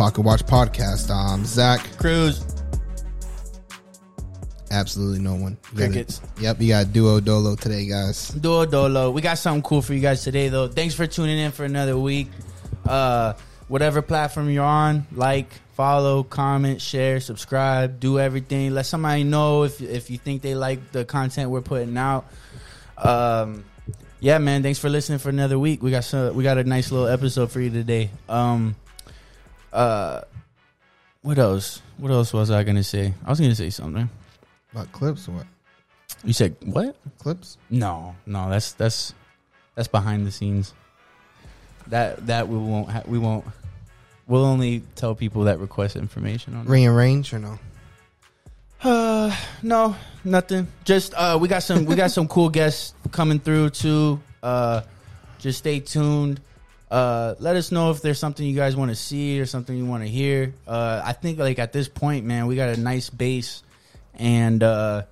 [0.00, 1.14] Pocket Watch Podcast.
[1.14, 1.86] I'm Zach.
[1.98, 2.42] Cruz.
[4.70, 5.58] Absolutely no one.
[5.72, 6.22] You Crickets.
[6.40, 8.28] Yep, you got Duo Dolo today, guys.
[8.28, 9.10] Duo Dolo.
[9.10, 10.68] We got something cool for you guys today, though.
[10.68, 12.28] Thanks for tuning in for another week.
[12.88, 13.34] Uh,
[13.68, 18.72] whatever platform you're on, like, follow, comment, share, subscribe, do everything.
[18.72, 22.24] Let somebody know if if you think they like the content we're putting out.
[22.96, 23.64] Um,
[24.18, 24.62] yeah, man.
[24.62, 25.82] Thanks for listening for another week.
[25.82, 28.08] We got some, we got a nice little episode for you today.
[28.30, 28.76] Um,
[29.72, 30.22] uh,
[31.22, 31.82] what else?
[31.98, 33.14] What else was I gonna say?
[33.24, 34.08] I was gonna say something.
[34.72, 35.46] About clips or what?
[36.24, 36.96] You said what?
[37.18, 37.58] Clips?
[37.70, 39.14] No, no, that's that's
[39.74, 40.74] that's behind the scenes.
[41.88, 43.44] That that we won't ha- we won't
[44.26, 46.64] we'll only tell people that request information on.
[46.66, 47.58] Rearrange or no?
[48.82, 50.66] Uh, no, nothing.
[50.84, 54.20] Just uh, we got some we got some cool guests coming through too.
[54.42, 54.82] Uh,
[55.38, 56.40] just stay tuned.
[56.90, 59.86] Uh, let us know if there's something you guys want to see or something you
[59.86, 60.52] want to hear.
[60.66, 63.62] Uh, I think like at this point, man, we got a nice base,
[64.14, 65.02] and uh,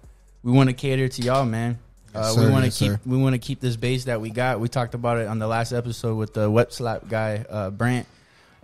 [0.43, 1.79] we want to cater to y'all, man.
[2.15, 3.01] Uh, Yes, we want to Yes, keep sir.
[3.07, 4.59] we want to keep this base that we got.
[4.59, 8.07] We talked about it on the last episode with the web slap guy, uh, Brant,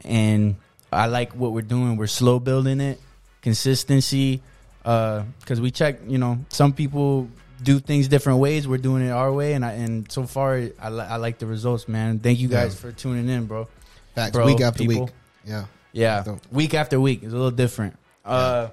[0.05, 0.57] and
[0.93, 1.97] I like what we're doing.
[1.97, 2.99] We're slow building it,
[3.43, 4.43] consistency,
[4.83, 6.01] because we check.
[6.09, 7.29] You know, some people
[7.65, 8.69] do things different ways.
[8.69, 11.47] We're doing it our way, and I, and so far, I, li- I like the
[11.47, 12.19] results, man.
[12.21, 12.81] Thank you guys Yeah.
[12.81, 13.67] for tuning in, bro.
[14.15, 14.33] Facts.
[14.33, 15.07] Bro, week after people.
[15.07, 15.15] week.
[15.47, 15.65] Yeah.
[15.93, 17.97] Yeah, week after week is a little different.
[18.25, 18.69] Uh,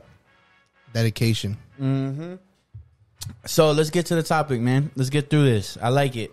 [0.93, 1.57] Dedication.
[1.79, 2.35] Mm-hmm.
[3.45, 4.91] So let's get to the topic, man.
[4.95, 5.77] Let's get through this.
[5.81, 6.31] I like it.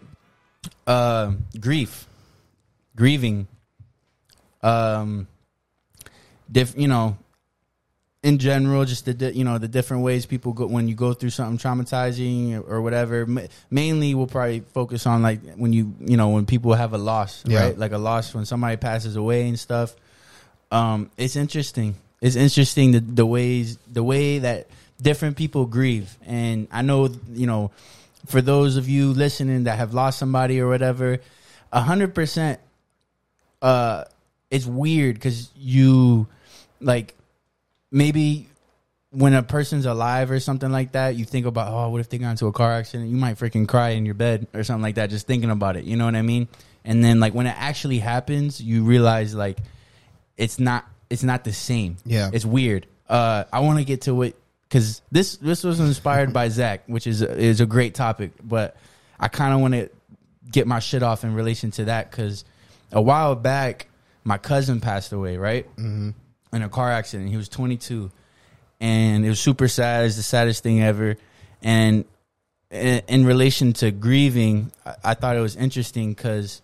[0.86, 2.06] Uh, grief,
[2.96, 3.46] grieving.
[4.62, 5.28] Um,
[6.50, 6.74] diff.
[6.76, 7.16] You know,
[8.28, 11.14] in general, just the di- you know the different ways people go when you go
[11.14, 13.26] through something traumatizing or whatever.
[13.26, 16.98] Ma- Mainly, we'll probably focus on like when you you know when people have a
[16.98, 17.60] loss, Yeah.
[17.64, 17.78] right?
[17.78, 19.94] Like a loss when somebody passes away and stuff.
[20.70, 21.94] Um, it's interesting.
[22.20, 24.66] It's interesting the the ways the way that
[25.00, 27.70] different people grieve, and I know you know
[28.26, 31.18] for those of you listening that have lost somebody or whatever,
[31.72, 32.60] a hundred percent.
[33.62, 34.04] Uh,
[34.50, 36.26] it's weird because you
[36.80, 37.14] like
[37.90, 38.48] maybe
[39.10, 42.18] when a person's alive or something like that, you think about, oh, what if they
[42.18, 43.10] got into a car accident?
[43.10, 45.84] You might freaking cry in your bed or something like that, just thinking about it.
[45.84, 46.48] You know what I mean?
[46.84, 49.58] And then like when it actually happens, you realize like
[50.36, 51.96] it's not it's not the same.
[52.04, 52.30] Yeah.
[52.32, 52.86] it's weird.
[53.08, 54.36] Uh, I want to get to it
[54.68, 58.76] because this this was inspired by Zach, which is is a great topic, but
[59.18, 59.88] I kind of want to
[60.50, 62.44] get my shit off in relation to that because
[62.92, 63.88] a while back
[64.24, 65.66] my cousin passed away, right?
[65.76, 66.10] Mm-hmm.
[66.52, 67.30] In a car accident.
[67.30, 68.10] He was 22,
[68.80, 70.06] and it was super sad.
[70.06, 71.16] It's the saddest thing ever.
[71.62, 72.04] And
[72.70, 74.72] in, in relation to grieving,
[75.04, 76.62] I, thought it was interesting because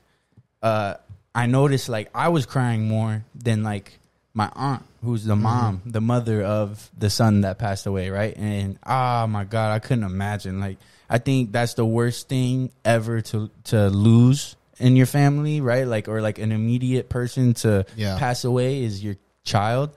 [0.62, 0.94] uh,
[1.34, 3.98] I noticed like I was crying more than like
[4.32, 8.36] my aunt, who's the mom, the mother of the son that passed away, right?
[8.36, 10.60] And oh my god, I couldn't imagine.
[10.60, 10.78] Like
[11.08, 15.86] I think that's the worst thing ever to to lose in your family, right?
[15.86, 18.18] Like or like an immediate person to Yeah.
[18.18, 19.14] pass away is your
[19.44, 19.91] child.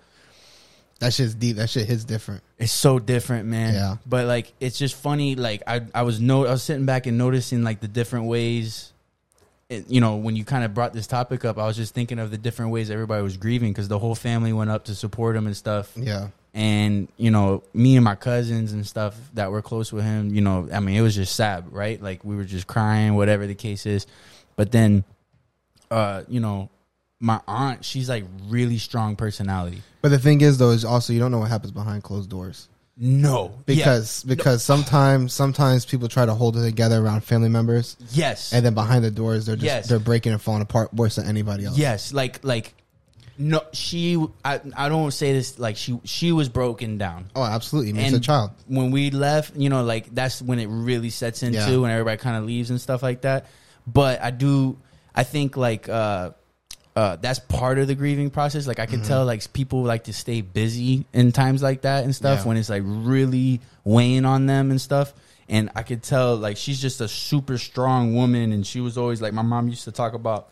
[1.00, 1.58] That shit's deep.
[1.58, 2.41] That shit hits different.
[2.58, 3.74] It's so different, man.
[3.74, 3.96] Yeah.
[4.06, 5.35] But like, it's just funny.
[5.35, 8.94] Like, I I was no, I was sitting back and noticing like the different ways.
[9.69, 12.19] It, you know, when you kind of brought this topic up, I was just thinking
[12.19, 15.35] of the different ways everybody was grieving because the whole family went up to support
[15.35, 15.91] him and stuff.
[15.96, 16.29] Yeah.
[16.53, 20.34] And you know, me and my cousins and stuff that were close with him.
[20.34, 22.02] You know, I mean, it was just sad, right?
[22.02, 24.08] Like we were just crying, whatever the case is.
[24.55, 25.03] But then,
[25.91, 26.70] uh, you know,
[27.19, 29.81] my aunt, she's like really strong personality.
[30.02, 32.67] But the thing is, though, is also you don't know what happens behind closed doors
[32.96, 38.53] No, because because sometimes sometimes people try to hold it together around family members, yes,
[38.53, 39.87] and then behind the doors they're just Yes.
[39.87, 41.78] they're breaking and falling apart worse than anybody else.
[41.78, 42.73] Yes, like like
[43.40, 44.17] no, she.
[44.43, 47.29] I I don't say this like she she was broken down.
[47.35, 47.99] Oh, absolutely.
[48.02, 48.49] It's a child.
[48.67, 51.78] When we left, you know, like that's when it really sets into Yeah.
[51.78, 53.46] when everybody kind of leaves and stuff like that.
[53.85, 54.79] But I do,
[55.14, 56.31] I think like uh,
[56.97, 58.66] uh, that's part of the grieving process.
[58.66, 59.08] Like I can Mm-hmm.
[59.08, 62.47] tell, like people like to stay busy in times like that and stuff Yeah.
[62.47, 65.14] when it's like really weighing on them and stuff.
[65.47, 69.22] And I could tell like she's just a super strong woman, and she was always
[69.22, 70.49] like my mom used to talk about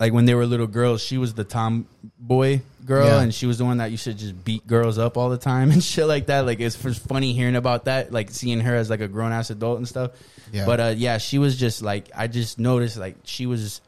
[0.00, 3.20] like when they were little girls, she was the tomboy girl, Yeah.
[3.22, 5.70] and she was the one that used to just beat girls up all the time
[5.74, 6.44] and shit like that.
[6.46, 9.78] Like it's funny hearing about that, like seeing her as like a grown ass adult
[9.78, 10.10] and stuff.
[10.52, 10.66] Yeah.
[10.66, 13.80] But uh, yeah, she was just like I just noticed like she was.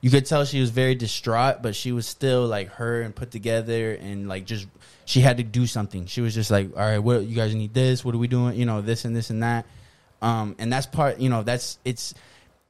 [0.00, 3.30] You could tell she was very distraught, but she was still like her and put
[3.32, 4.66] together and like just
[5.04, 6.06] she had to do something.
[6.06, 8.04] She was just like, all right, what you guys need this?
[8.04, 8.56] What are we doing?
[8.56, 9.66] You know, this and this and that.
[10.22, 11.18] Um, and that's part.
[11.18, 12.14] You know, that's it's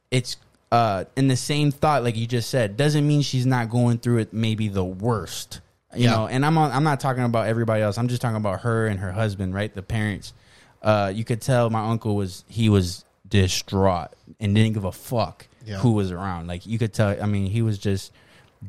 [0.09, 0.37] it's
[0.71, 4.19] uh, in the same thought, like you just said, doesn't mean she's not going through
[4.19, 4.33] it.
[4.33, 5.61] Maybe the worst,
[5.95, 6.11] you Yeah.
[6.15, 6.27] know.
[6.27, 7.97] And I'm on, I'm not talking about everybody else.
[7.97, 9.73] I'm just talking about her and her husband, right?
[9.73, 10.33] The parents.
[10.81, 14.09] Uh, you could tell my uncle was he was distraught
[14.39, 15.77] and didn't give a fuck Yeah.
[15.77, 16.47] who was around.
[16.47, 17.21] Like you could tell.
[17.21, 18.11] I mean, he was just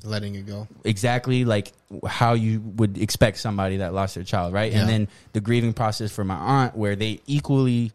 [0.04, 0.68] letting it go.
[0.84, 1.72] exactly like
[2.06, 4.72] how you would expect somebody that lost their child, right?
[4.72, 4.80] Yeah.
[4.80, 7.92] And then the grieving process for my aunt, where they equally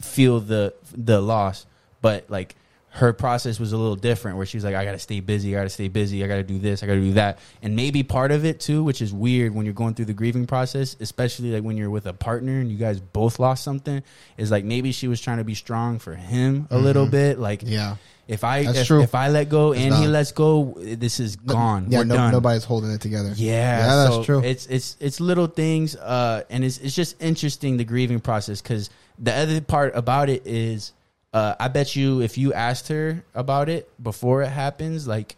[0.00, 1.66] feel the the loss,
[2.00, 2.54] but like
[2.90, 5.68] her process was a little different, where she's like, I gotta stay busy, I gotta
[5.68, 8.60] stay busy, I gotta do this, I gotta do that, and maybe part of it
[8.60, 11.90] too, which is weird when you're going through the grieving process, especially like when you're
[11.90, 14.02] with a partner and you guys both lost something,
[14.36, 17.10] is like maybe she was trying to be strong for him a little mm-hmm.
[17.10, 17.96] bit, like Yeah.
[18.26, 19.02] If I That's if, true.
[19.02, 20.08] if I let go and he not.
[20.08, 21.86] lets go, this is gone.
[21.88, 22.32] Yeah, We're no, done.
[22.32, 23.32] nobody's holding it together.
[23.36, 24.42] Yeah, Yeah, that's so true.
[24.42, 28.90] It's it's it's little things, uh, and it's it's just interesting the grieving process because
[29.18, 30.92] the other part about it is,
[31.32, 35.36] uh, I bet you if you asked her about it before it happens, like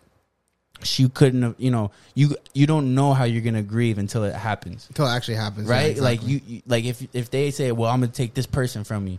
[0.82, 4.34] she couldn't have, you know, you you don't know how you're gonna grieve until it
[4.34, 5.68] happens, Until it actually happens.
[5.68, 5.96] Yeah, right?
[5.96, 6.32] Like exactly.
[6.32, 9.18] you, you, like if if they say, well, I'm gonna take this person from you,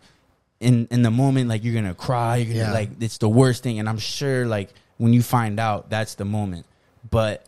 [0.59, 2.71] in in the moment, like you're gonna cry, you're gonna Yeah.
[2.73, 6.25] like it's the worst thing, and I'm sure like when you find out, that's the
[6.25, 6.65] moment.
[7.09, 7.45] But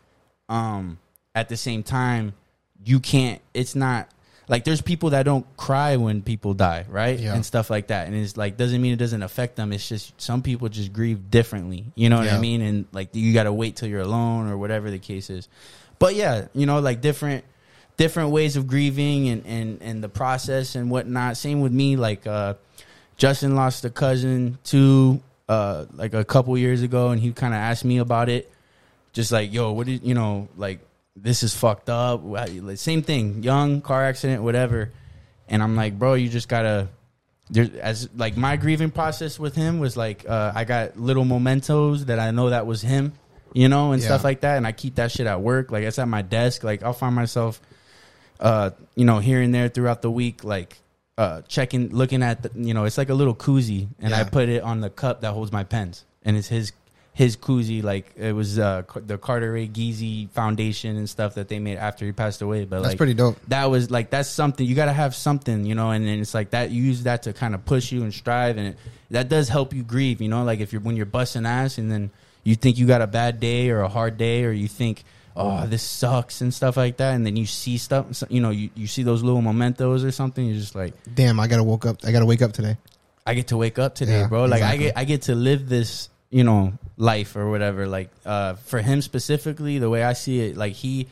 [0.47, 0.99] um,
[1.35, 2.33] at the same time,
[2.85, 3.41] you can't.
[3.53, 4.09] It's not
[4.47, 7.19] like there's people that don't cry when people die, right?
[7.19, 7.35] Yeah.
[7.35, 9.73] And stuff like that, and it's like doesn't mean it doesn't affect them.
[9.73, 11.85] It's just some people just grieve differently.
[11.95, 12.61] You know what I mean?
[12.61, 15.47] And like you got to wait till you're alone or whatever the case is.
[15.99, 17.43] But yeah, you know, like different
[17.97, 21.37] different ways of grieving and and and the process and whatnot.
[21.37, 22.53] Same with me, like uh
[23.19, 27.59] Justin lost a cousin too, uh, like a couple years ago, and he kind of
[27.59, 28.51] asked me about it.
[29.13, 30.47] Just like, yo, what did you know?
[30.57, 30.79] Like,
[31.15, 32.21] this is fucked up.
[32.77, 34.91] Same thing, young car accident, whatever.
[35.49, 36.87] And I'm like, bro, you just gotta.
[37.51, 42.05] There's as like my grieving process with him was like, uh, I got little mementos
[42.05, 43.13] that I know that was him,
[43.53, 44.09] you know, and Yeah.
[44.09, 45.71] stuff like that, and I keep that shit at work.
[45.71, 46.63] Like it's at my desk.
[46.63, 47.59] Like I'll find myself
[48.39, 50.77] uh, you know, here and there throughout the week, like
[51.19, 54.47] uh, checking, looking at, the, you know, it's like a little koozie, and I put
[54.47, 56.71] it on the cup that holds my pens, and it's his
[57.11, 57.83] his koozie.
[57.83, 59.67] Like it was uh, the Carter A.
[59.67, 62.63] Geezy Foundation and stuff that they made after he passed away.
[62.63, 63.37] But That's like pretty dope.
[63.49, 66.33] that was like that's something you got to have something, you know, and then it's
[66.33, 66.71] like that.
[66.71, 68.77] You use that to kind of push you and strive, and it,
[69.11, 70.45] that does help you grieve, you know.
[70.45, 72.11] Like if you're when you're busting ass, and then
[72.45, 75.03] you think you got a bad day or a hard day, or you think,
[75.35, 78.69] oh, this sucks and stuff like that, and then you see stuff, you know, you,
[78.75, 80.45] you see those little mementos or something.
[80.45, 81.97] You're just like, Damn, I gotta woke up.
[82.03, 82.77] I gotta wake up today.
[83.25, 84.45] I get to wake up today, Yeah, bro.
[84.45, 84.85] Like exactly.
[84.85, 87.87] I get I get to live this, you know, life or whatever.
[87.87, 91.07] Like uh for him specifically, the way I see it, like he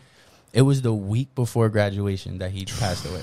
[0.54, 3.22] it was the week before graduation that he passed away.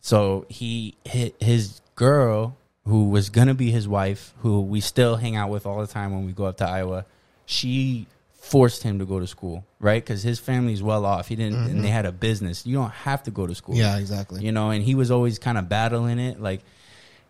[0.00, 5.36] So he hit his girl who was gonna be his wife, who we still hang
[5.36, 7.04] out with all the time when we go up to Iowa.
[7.46, 8.06] She
[8.40, 10.02] forced him to go to school, right?
[10.02, 11.28] Because his family's well off.
[11.28, 12.66] He didn't, and they had a business.
[12.66, 14.42] You don't have to go to school Yeah, exactly.
[14.44, 16.60] you know and he was always kind of battling it like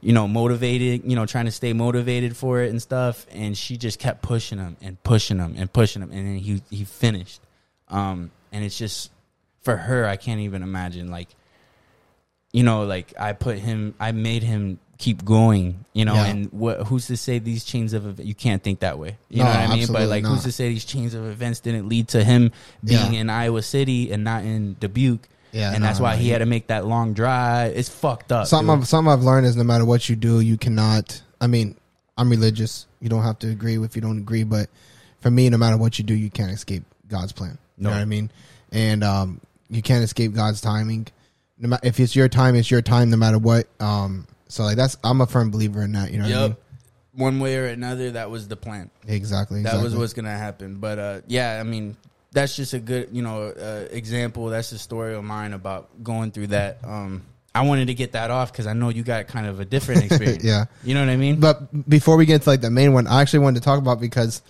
[0.01, 3.77] you know motivated you know trying to stay motivated for it and stuff and she
[3.77, 7.39] just kept pushing him and pushing him and pushing him and then he he finished
[7.89, 9.11] um and it's just
[9.61, 11.29] for her i can't even imagine like
[12.53, 16.27] you know like i put him i made him keep going you know Yeah.
[16.27, 19.45] and what who's to say these chains of you can't think that way you No,
[19.45, 20.31] know what i mean but like not.
[20.35, 22.53] who's to say these chains of events didn't lead to him
[22.85, 23.21] being Yeah.
[23.21, 26.39] in iowa city and not in dubuque Yeah, and no, that's why no, he had
[26.39, 27.75] to make that long drive.
[27.77, 28.47] It's fucked up.
[28.47, 28.83] Something dude.
[28.83, 31.21] I've, something I've learned is no matter what you do, you cannot.
[31.41, 31.75] I mean,
[32.17, 32.87] I'm religious.
[33.01, 34.69] You don't have to agree if you don't agree, but
[35.21, 37.59] for me, no matter what you do, you can't escape God's plan.
[37.77, 37.91] You No.
[37.91, 38.31] know what I mean?
[38.71, 41.09] And um, you can't escape God's timing.
[41.59, 43.67] No ma- if it's your time, it's your time, no matter what.
[43.81, 46.11] Um, so like that's I'm a firm believer in that.
[46.13, 46.57] You know what I mean?
[47.13, 48.91] One way or another, that was the plan.
[49.07, 49.63] Exactly.
[49.63, 50.77] That was what's gonna happen.
[50.77, 51.97] But uh, yeah, I mean,
[52.33, 54.47] that's just a good, you know, uh, example.
[54.47, 56.79] That's the story of mine about going through that.
[56.85, 57.23] Um,
[57.55, 60.05] I wanted to get that off because I know you got kind of a different
[60.05, 60.45] experience.
[60.45, 60.67] Yeah.
[60.85, 61.41] You know what I mean?
[61.41, 64.01] But before we get to like the main one, I actually wanted to talk about
[64.01, 64.43] because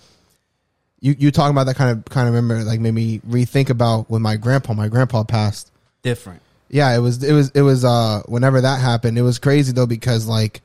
[0.99, 4.09] you you talking about that kind of kind of remember like made me rethink about
[4.09, 5.71] when my grandpa my grandpa passed.
[6.03, 6.41] Different.
[6.71, 9.85] Yeah, it was it was it was uh whenever that happened, it was crazy though
[9.85, 10.61] because like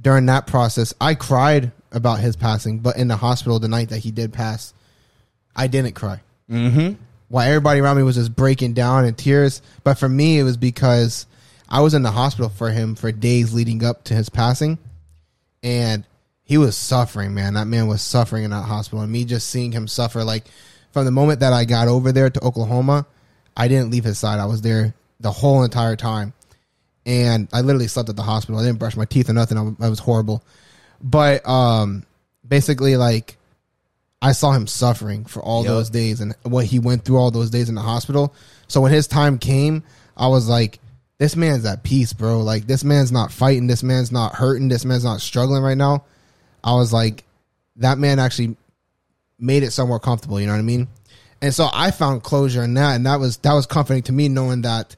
[0.00, 3.98] during that process, I cried about his passing, but in the hospital the night that
[3.98, 4.72] he did pass,
[5.54, 6.22] I didn't cry.
[6.50, 6.94] Mm-hmm.
[7.28, 10.56] While everybody around me was just breaking down in tears, but for me it was
[10.56, 11.26] because
[11.68, 14.78] I was in the hospital for him for days leading up to his passing,
[15.62, 16.04] and
[16.42, 17.34] he was suffering.
[17.34, 20.24] Man, that man was suffering in that hospital, and me just seeing him suffer.
[20.24, 20.44] Like
[20.92, 23.06] from the moment that I got over there to Oklahoma,
[23.54, 24.38] I didn't leave his side.
[24.38, 26.32] I was there the whole entire time,
[27.06, 28.60] and I literally slept at the hospital.
[28.60, 29.76] I didn't brush my teeth or nothing.
[29.80, 30.42] I, was- horrible,
[31.02, 32.04] but um,
[32.46, 33.36] basically like
[34.20, 35.72] I saw him suffering for all Yup.
[35.72, 38.34] those days and what he went through all those days in the hospital.
[38.66, 39.84] So when his time came,
[40.16, 40.80] I was like,
[41.18, 42.40] this man's at peace, bro.
[42.40, 46.04] Like this man's not fighting, this man's not hurting, this man's not struggling right now.
[46.64, 47.24] I was like,
[47.76, 48.56] that man actually
[49.38, 50.88] made it somewhere comfortable, you know what I mean?
[51.40, 54.28] And so I found closure in that and that was that was comforting to me
[54.28, 54.96] knowing that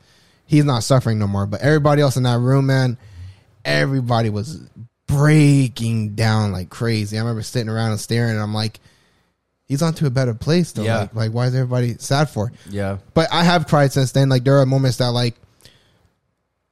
[0.51, 1.47] he's not suffering no more.
[1.47, 2.99] But everybody else in that room, man,
[3.65, 4.57] everybody was
[5.07, 7.17] breaking down like crazy.
[7.17, 8.81] I remember sitting around and staring and I'm like,
[9.67, 10.83] he's on to a better place though.
[10.83, 10.99] Yeah.
[10.99, 12.53] Like, like why is everybody sad for?
[12.69, 12.99] Yeah.
[13.15, 14.29] But I have cried since then.
[14.29, 15.37] Like there are moments that like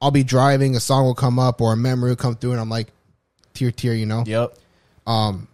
[0.01, 2.61] I'll be driving, a song will come up or a memory will come through, and
[2.61, 2.87] I'm like,
[3.53, 4.23] tear, tear, you know.
[4.25, 4.57] Yep.
[5.05, 5.49] Um,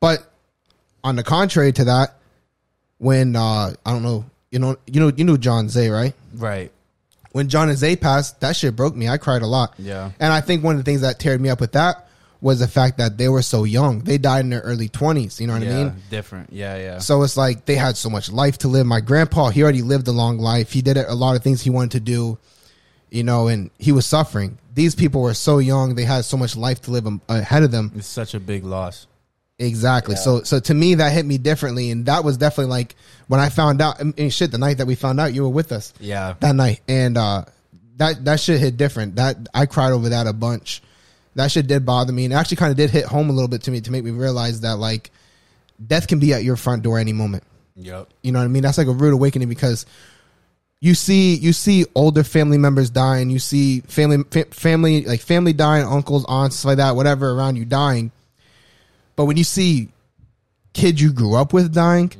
[0.00, 0.30] but
[1.04, 2.16] on the contrary to that,
[2.96, 6.14] when uh I don't know, you know, you know, you know John Zay, right?
[6.34, 6.72] Right.
[7.32, 9.08] When John and Zay passed, that shit broke me.
[9.08, 9.74] I cried a lot.
[9.78, 10.10] Yeah.
[10.18, 12.08] And I think one of the things that teared me up with that
[12.40, 14.00] was the fact that they were so young.
[14.00, 15.40] They died in their early twenties.
[15.40, 15.70] You know what yeah.
[15.70, 15.94] I mean?
[16.10, 16.52] Different.
[16.52, 16.76] Yeah.
[16.76, 16.98] Yeah.
[16.98, 18.86] So it's like they had so much life to live.
[18.86, 20.72] My grandpa, he already lived a long life.
[20.72, 22.38] He did a lot of things he wanted to do,
[23.10, 24.58] you know, and he was suffering.
[24.74, 27.92] These people were so young; they had so much life to live ahead of them.
[27.94, 29.06] it's such a big loss.
[29.60, 30.16] Exactly.
[30.16, 32.96] So, so to me, that hit me differently, and that was definitely like
[33.28, 34.00] when I found out.
[34.00, 36.34] I mean, shit, the night that we found out, you were with us Yeah.
[36.40, 37.44] that night, and uh,
[37.98, 39.16] that that shit hit different.
[39.16, 40.82] That I cried over that a bunch.
[41.34, 43.48] That shit did bother me, and it actually kind of did hit home a little
[43.48, 45.10] bit to me to make me realize that like
[45.86, 47.44] death can be at your front door any moment.
[47.76, 48.08] Yep.
[48.22, 48.62] You know what I mean?
[48.62, 49.84] That's like a rude awakening because
[50.80, 55.52] you see you see older family members dying, you see family fa- family like family
[55.52, 58.10] dying, uncles, aunts, like that, whatever around you dying.
[59.20, 59.90] But when you see
[60.72, 62.10] kids you grew up with dying,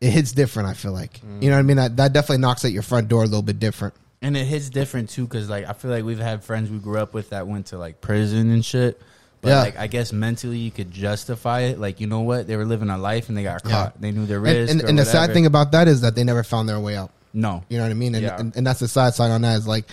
[0.00, 0.68] it hits different.
[0.68, 1.78] I feel like you know what I mean.
[1.78, 3.92] That that definitely knocks at your front door a little bit different.
[4.22, 6.98] And it hits different too, because like I feel like we've had friends we grew
[6.98, 9.02] up with that went to like prison and shit.
[9.42, 9.60] But Yeah.
[9.62, 11.80] like I guess mentally you could justify it.
[11.80, 13.70] Like you know what, they were living a life and they got Yeah.
[13.72, 14.00] caught.
[14.00, 14.70] They knew their And, risk.
[14.74, 16.96] and, or and the sad thing about that is that they never found their way
[16.96, 17.10] out.
[17.34, 17.64] no.
[17.68, 18.14] You know what I mean?
[18.14, 18.38] And, Yeah.
[18.38, 19.86] and, and that's the sad side on that is like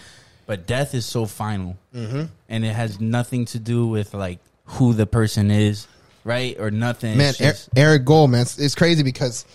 [0.45, 2.25] But death is so final, Mm-hmm.
[2.49, 5.87] and it has nothing to do with like who the person is,
[6.23, 7.17] right, or nothing.
[7.17, 8.41] man just- eric gold man.
[8.41, 9.45] It's, it's crazy because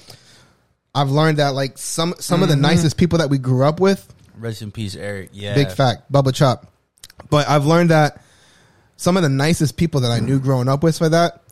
[0.95, 4.07] i've learned that like some some of the nicest people that we grew up with
[4.37, 5.31] rest in peace, Eric.
[5.33, 6.67] Yeah, big fact bubba chop.
[7.31, 8.23] But i've learned that
[8.97, 11.43] some of the nicest people that i knew growing up with for that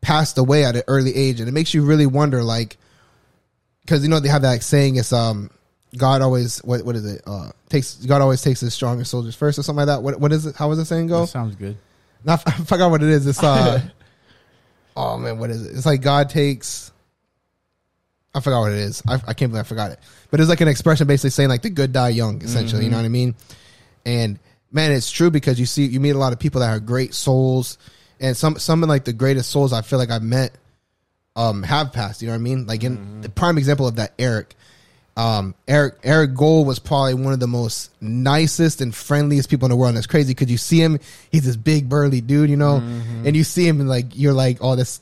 [0.00, 1.40] passed away at an early age.
[1.40, 2.76] And it makes you really wonder like
[3.82, 5.50] because you know they have that saying it's um
[5.96, 7.22] god always what what is it?
[7.26, 10.02] Uh takes god always takes his strongest soldiers first or something like that.
[10.02, 10.56] What what is it?
[10.56, 11.22] How was the saying go?
[11.22, 11.76] That sounds good.
[12.26, 13.26] I f- I forgot what it is.
[13.26, 13.80] It's uh,
[14.96, 15.76] oh man, what is it?
[15.76, 16.92] It's like God takes.
[18.34, 19.02] I forgot what it is.
[19.08, 19.98] I, I can't believe I forgot it.
[20.30, 22.84] But it's like an expression basically saying like the good die young, essentially.
[22.84, 23.34] You know what I mean?
[24.06, 24.38] And
[24.70, 27.12] man, it's true because you see, you meet a lot of people that are great
[27.12, 27.76] souls,
[28.20, 30.52] and some some of like the greatest souls I feel like I've met,
[31.34, 32.22] um, have passed.
[32.22, 32.66] You know what I mean?
[32.66, 34.54] Like in the prime example of that, Eric.
[35.16, 39.70] Um, Eric Eric Gold was probably one of the most nicest and friendliest people in
[39.70, 39.90] the world.
[39.90, 40.98] And it's crazy because you see him,
[41.30, 44.58] he's this big burly dude, you know, and you see him and like you're like,
[44.60, 45.00] oh, this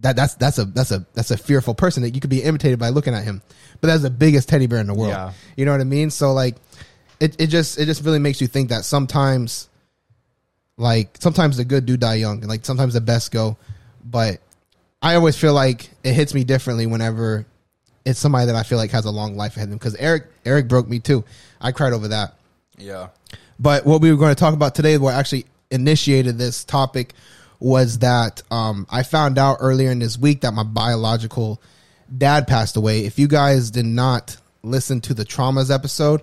[0.00, 2.78] that that's that's a that's a that's a fearful person that you could be imitated
[2.78, 3.42] by looking at him.
[3.80, 5.12] But that's the biggest teddy bear in the world.
[5.12, 5.32] Yeah.
[5.56, 6.10] You know what I mean?
[6.10, 6.56] So like
[7.18, 9.68] it, it just it just really makes you think that sometimes
[10.76, 13.56] like sometimes the good do die young and like sometimes the best go.
[14.02, 14.40] But
[15.02, 17.46] I always feel like it hits me differently whenever
[18.04, 19.78] it's somebody that I feel like has a long life ahead of them.
[19.78, 21.24] Because Eric Eric broke me too.
[21.60, 22.34] I cried over that.
[22.78, 23.08] Yeah,
[23.58, 27.12] But what we were going to talk about today, what actually initiated this topic,
[27.58, 31.60] was that um, I found out earlier in this week that my biological
[32.16, 33.04] dad passed away.
[33.04, 36.22] If you guys did not listen to the traumas episode,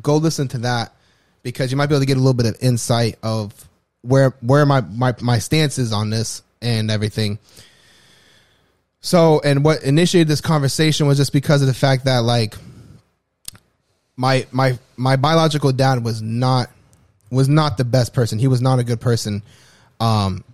[0.00, 0.94] go listen to that
[1.42, 3.68] because you might be able to get a little bit of insight of
[4.02, 7.38] where where my my, my stance is on this and everything.
[9.02, 12.54] So, and what initiated this conversation was just because of the fact that like
[14.16, 16.70] my my my biological dad was not
[17.30, 18.38] was not the best person.
[18.38, 19.42] He was not a good person.
[19.98, 20.44] Um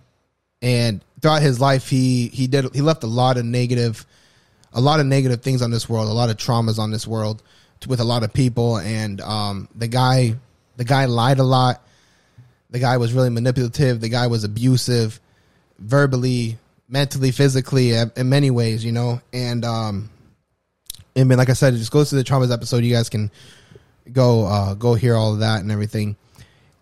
[0.61, 4.05] and throughout his life he he did he left a lot of negative
[4.73, 7.43] a lot of negative things on this world, a lot of traumas on this world
[7.87, 10.33] with a lot of people and um the guy
[10.77, 11.83] the guy lied a lot.
[12.71, 15.19] The guy was really manipulative, the guy was abusive
[15.77, 16.57] verbally,
[16.89, 19.21] mentally, physically in many ways, you know.
[19.31, 20.09] And um
[21.15, 22.83] I mean, like I said, it just go to the traumas episode.
[22.83, 23.31] You guys can
[24.11, 26.15] go uh, go hear all of that and everything.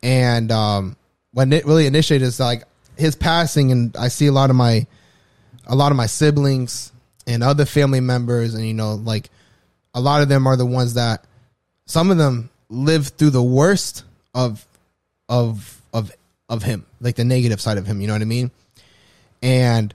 [0.04, 0.96] And um,
[1.32, 2.64] when it really initiated, is like
[2.98, 4.86] his passing, and I see a lot of my
[5.66, 6.92] a lot of my siblings
[7.26, 9.30] and other family members, and you know, like
[9.94, 11.26] a lot of them are the ones that
[11.86, 14.66] some of them lived through the worst of
[15.30, 16.12] of of
[16.50, 18.02] of him, like the negative side of him.
[18.02, 18.52] You know what I mean?
[19.42, 19.94] And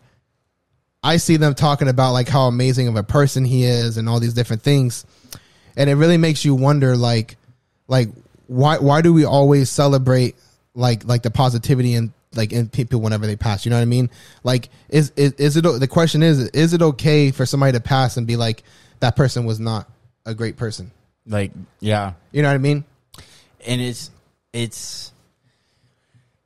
[1.03, 4.21] I see them talking about like how amazing of a person he is and all
[4.21, 5.05] these different things,
[5.77, 7.37] and it really makes you wonder, like,
[7.89, 8.09] like
[8.47, 10.37] why why do we always celebrate
[10.75, 13.65] like like the positivity and like in people whenever they pass?
[13.65, 14.11] You know what I mean?
[14.45, 18.17] Like, is is, is it the question is is it okay for somebody to pass
[18.17, 18.63] and be like
[19.01, 19.89] that person was not
[20.25, 20.91] a great person?
[21.27, 22.85] Like, yeah, You know what I mean?
[23.65, 24.11] and it's
[24.53, 25.12] it's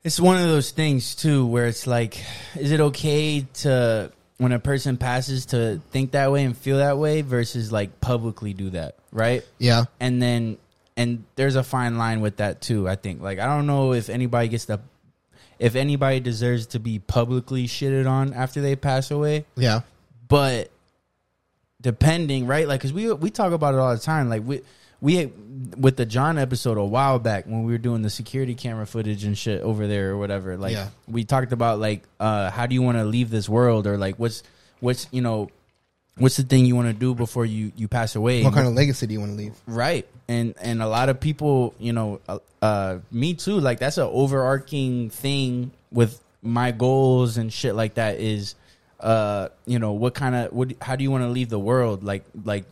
[0.06, 2.22] it's one of those things too where it's like
[2.54, 6.96] is it okay to when a person passes to think that way and feel that
[6.96, 9.42] way versus like publicly do that right?
[9.58, 10.58] Yeah, and then
[10.96, 13.20] and there's a fine line with that too i think.
[13.20, 14.78] Like i don't know if anybody gets the
[15.58, 19.44] if anybody deserves to be publicly shitted on after they pass away.
[19.56, 19.80] Yeah,
[20.28, 20.70] but
[21.80, 22.68] depending, right?
[22.68, 24.28] Like, cause we we talk about it all the time.
[24.28, 24.60] Like we
[25.06, 25.26] we
[25.78, 29.24] with the John episode a while back when we were doing the security camera footage
[29.24, 30.56] and shit over there or whatever.
[30.56, 30.88] Like Yeah.
[31.06, 34.16] we talked about like uh how do you want to leave this world or like
[34.18, 34.42] what's
[34.80, 35.48] what's you know
[36.18, 38.42] what's the thing you want to do before you you pass away?
[38.42, 39.54] What kind of legacy do you want to leave?
[39.66, 43.98] right and and a lot of people you know uh, uh me too like that's
[43.98, 48.56] an overarching thing with my goals and shit like that is
[49.00, 52.02] uh you know what kind of what how do you want to leave the world
[52.02, 52.64] like like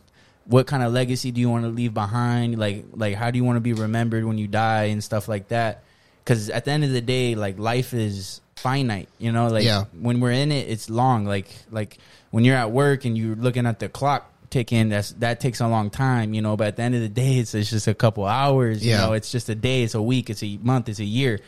[0.47, 2.57] what kind of legacy do you want to leave behind?
[2.57, 5.47] Like like how do you want to be remembered when you die and stuff like
[5.49, 5.83] that?
[6.23, 9.47] Because at the end of the day like life is finite you know?
[9.47, 9.85] Like Yeah.
[9.99, 11.25] when we're in it it's long.
[11.25, 11.97] Like like
[12.31, 15.67] when you're at work and you're looking at the clock ticking that's that takes a
[15.67, 16.55] long time you know?
[16.55, 19.13] But at the end of the day it's, it's just a couple hours you know?
[19.13, 21.39] It's just a day it's a week it's a month it's a year.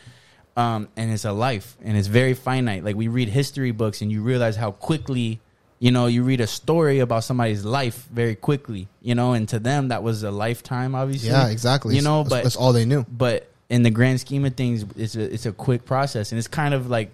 [0.55, 2.83] Um and it's a life and it's very finite.
[2.83, 5.39] Like we read history books and you realize how quickly
[5.79, 9.59] you know you read a story about somebody's life very quickly you know and to
[9.59, 11.95] them that was a lifetime obviously Yeah, exactly.
[11.95, 13.05] you know That's- but that's all they knew.
[13.11, 16.47] but in the grand scheme of things, it's a it's a quick process, and it's
[16.47, 17.11] kind of like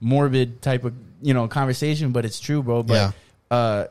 [0.00, 2.82] morbid type of you know conversation, but it's true, bro.
[2.84, 3.12] But Yeah.
[3.50, 3.86] uh,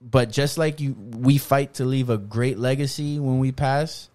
[0.00, 4.08] but just like you, we fight to leave a great legacy when we pass.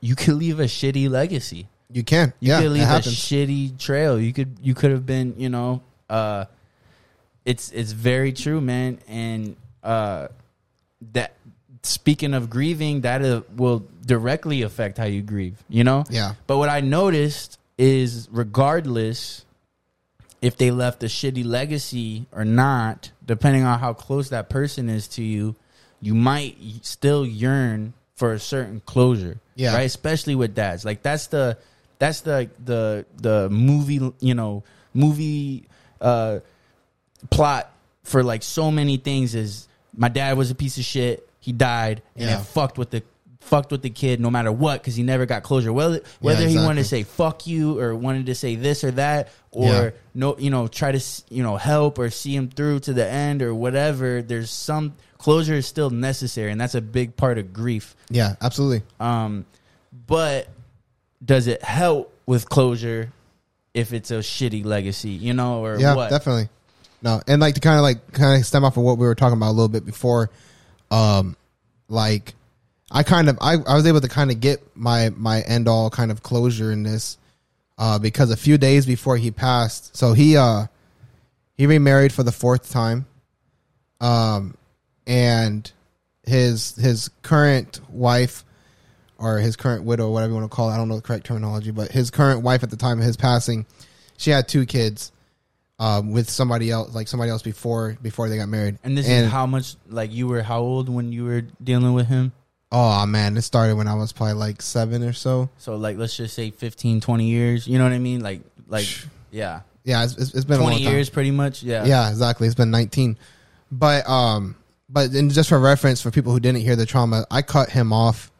[0.00, 1.68] You could leave a shitty legacy.
[1.92, 2.32] You can.
[2.40, 4.18] You yeah, could leave a shitty trail.
[4.20, 5.82] You could you could have been you know.
[6.10, 6.46] Uh,
[7.48, 10.28] it's it's very true, man, and uh,
[11.12, 11.32] that
[11.82, 15.56] speaking of grieving, that uh, will directly affect how you grieve.
[15.66, 16.04] You know.
[16.10, 19.46] yeah, But what I noticed is, regardless
[20.42, 25.08] if they left a shitty legacy or not, depending on how close that person is
[25.08, 25.56] to you,
[26.02, 29.38] you might still yearn for a certain closure.
[29.54, 29.74] Yeah.
[29.74, 29.84] Right.
[29.84, 30.84] Especially with dads.
[30.84, 31.56] Like that's the
[31.98, 34.12] that's the the the movie.
[34.20, 35.64] You know, movie
[35.98, 36.40] uh,
[37.30, 37.70] plot
[38.04, 41.28] for like so many things is my dad was a piece of shit.
[41.40, 42.40] He died, and Yeah.
[42.40, 43.02] it fucked with the
[43.40, 45.72] fucked with the kid no matter what because he never got closure.
[45.72, 49.28] Whether whether he wanted to say fuck you or wanted to say this or that
[49.50, 49.90] or Yeah.
[50.14, 53.08] no, you know, try to s- you know help or see him through to the
[53.08, 54.20] end or whatever.
[54.20, 57.96] There's some closure is still necessary, and that's a big part of grief.
[58.10, 58.82] yeah, absolutely.
[59.00, 59.46] Um,
[60.06, 60.48] but
[61.24, 63.12] does it help with closure
[63.74, 66.10] if it's a shitty legacy, you know, or Yeah, what?
[66.10, 66.48] definitely.
[67.00, 69.14] No, and like to kind of like kind of stem off of what we were
[69.14, 70.30] talking about a little bit before,
[70.90, 71.36] um,
[71.88, 72.34] like
[72.90, 75.90] I kind of I, I was able to kind of get my my end all
[75.90, 77.16] kind of closure in this,
[77.78, 80.66] uh, because a few days before he passed, so he uh
[81.56, 83.06] he remarried for the fourth time,
[84.00, 84.56] um,
[85.06, 85.70] and
[86.24, 88.44] his his current wife
[89.18, 91.26] or his current widow, whatever you want to call it, I don't know the correct
[91.26, 93.66] terminology, but his current wife at the time of his passing,
[94.16, 95.10] she had two kids
[95.78, 98.78] um, with somebody else, like somebody else before before they got married.
[98.84, 102.06] and this is how much like you were how old when you were dealing with
[102.06, 102.32] him?
[102.72, 105.50] oh man, it started when I was probably like seven or so.
[105.58, 107.66] So like let's just say 15, 20 years.
[107.66, 108.20] You know what I mean?
[108.20, 108.86] Like like
[109.30, 109.60] yeah.
[109.84, 110.92] Yeah, it's, it's, been a 20 long time.
[110.92, 111.62] years pretty much.
[111.62, 111.86] Yeah.
[111.86, 112.46] Yeah, exactly.
[112.46, 113.16] It's been 19.
[113.72, 114.56] But um
[114.88, 117.92] but and just for reference for people who didn't hear the trauma, I cut him
[117.92, 118.30] off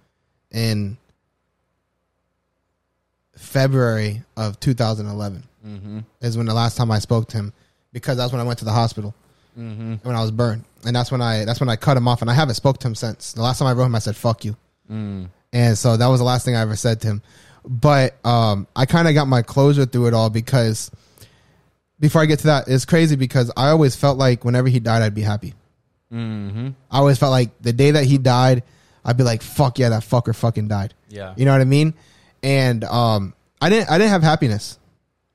[0.51, 0.98] in
[3.37, 5.44] February of 2011.
[5.66, 6.04] Mhm.
[6.20, 7.52] Is when the last time I spoke to him
[7.92, 9.14] because that's when I went to the hospital
[9.58, 10.00] Mhm.
[10.04, 10.64] when I was burned.
[10.84, 12.86] And that's when I that's when I cut him off and I haven't spoke to
[12.88, 13.32] him since.
[13.32, 14.56] The last time I wrote him I said fuck you.
[14.90, 15.28] Mm.
[15.52, 17.22] And so that was the last thing I ever said to him.
[17.66, 20.90] But um, I kind of got my closure through it all because
[22.00, 25.02] before I get to that, it's crazy because I always felt like whenever he died,
[25.02, 25.54] I'd be happy.
[26.12, 26.74] Mhm.
[26.90, 28.62] I always felt like the day that he died,
[29.04, 31.34] I'd be like, "Fuck yeah, that fucker fucking died." Yeah.
[31.36, 31.92] You know what I mean?
[32.42, 34.78] And um, I didn't, I didn't have happiness,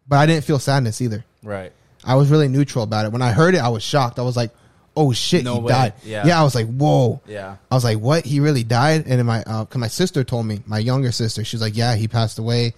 [0.08, 1.24] but I didn't feel sadness either.
[1.44, 1.72] Right.
[2.04, 3.12] I was really neutral about it.
[3.12, 4.20] When I heard it, I was shocked.
[4.20, 4.52] I was like,
[4.96, 5.72] "Oh shit, No he way.
[5.72, 6.28] died!" Yeah.
[6.28, 6.40] yeah.
[6.40, 7.56] I was like, "Whoa." Yeah.
[7.72, 8.26] I was like, "What?
[8.26, 11.44] He really died?" And then my uh, cause my sister told me, my younger sister,
[11.46, 12.74] she's like, "Yeah, he passed away,"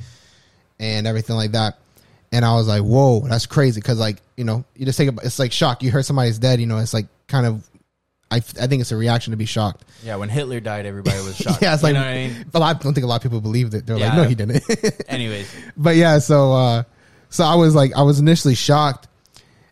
[0.80, 1.78] and everything like that.
[2.32, 5.14] and I was like, "Whoa, that's crazy!" Because like you know, you just take a,
[5.24, 5.82] it's like shock.
[5.84, 7.68] You heard somebody's dead, you know, it's like kind of.
[8.32, 9.86] I, I think it's a reaction to be shocked.
[10.04, 11.62] Yeah, when Hitler died, everybody was shocked.
[11.62, 12.46] yeah, it's like you know what I mean.
[12.56, 12.76] lot.
[12.76, 13.86] I don't think a lot of people believed it.
[13.86, 14.16] They're like, Yeah.
[14.22, 14.64] "No, he didn't."
[15.08, 16.84] Anyways, but yeah, so uh
[17.36, 19.08] so I was like I was initially shocked.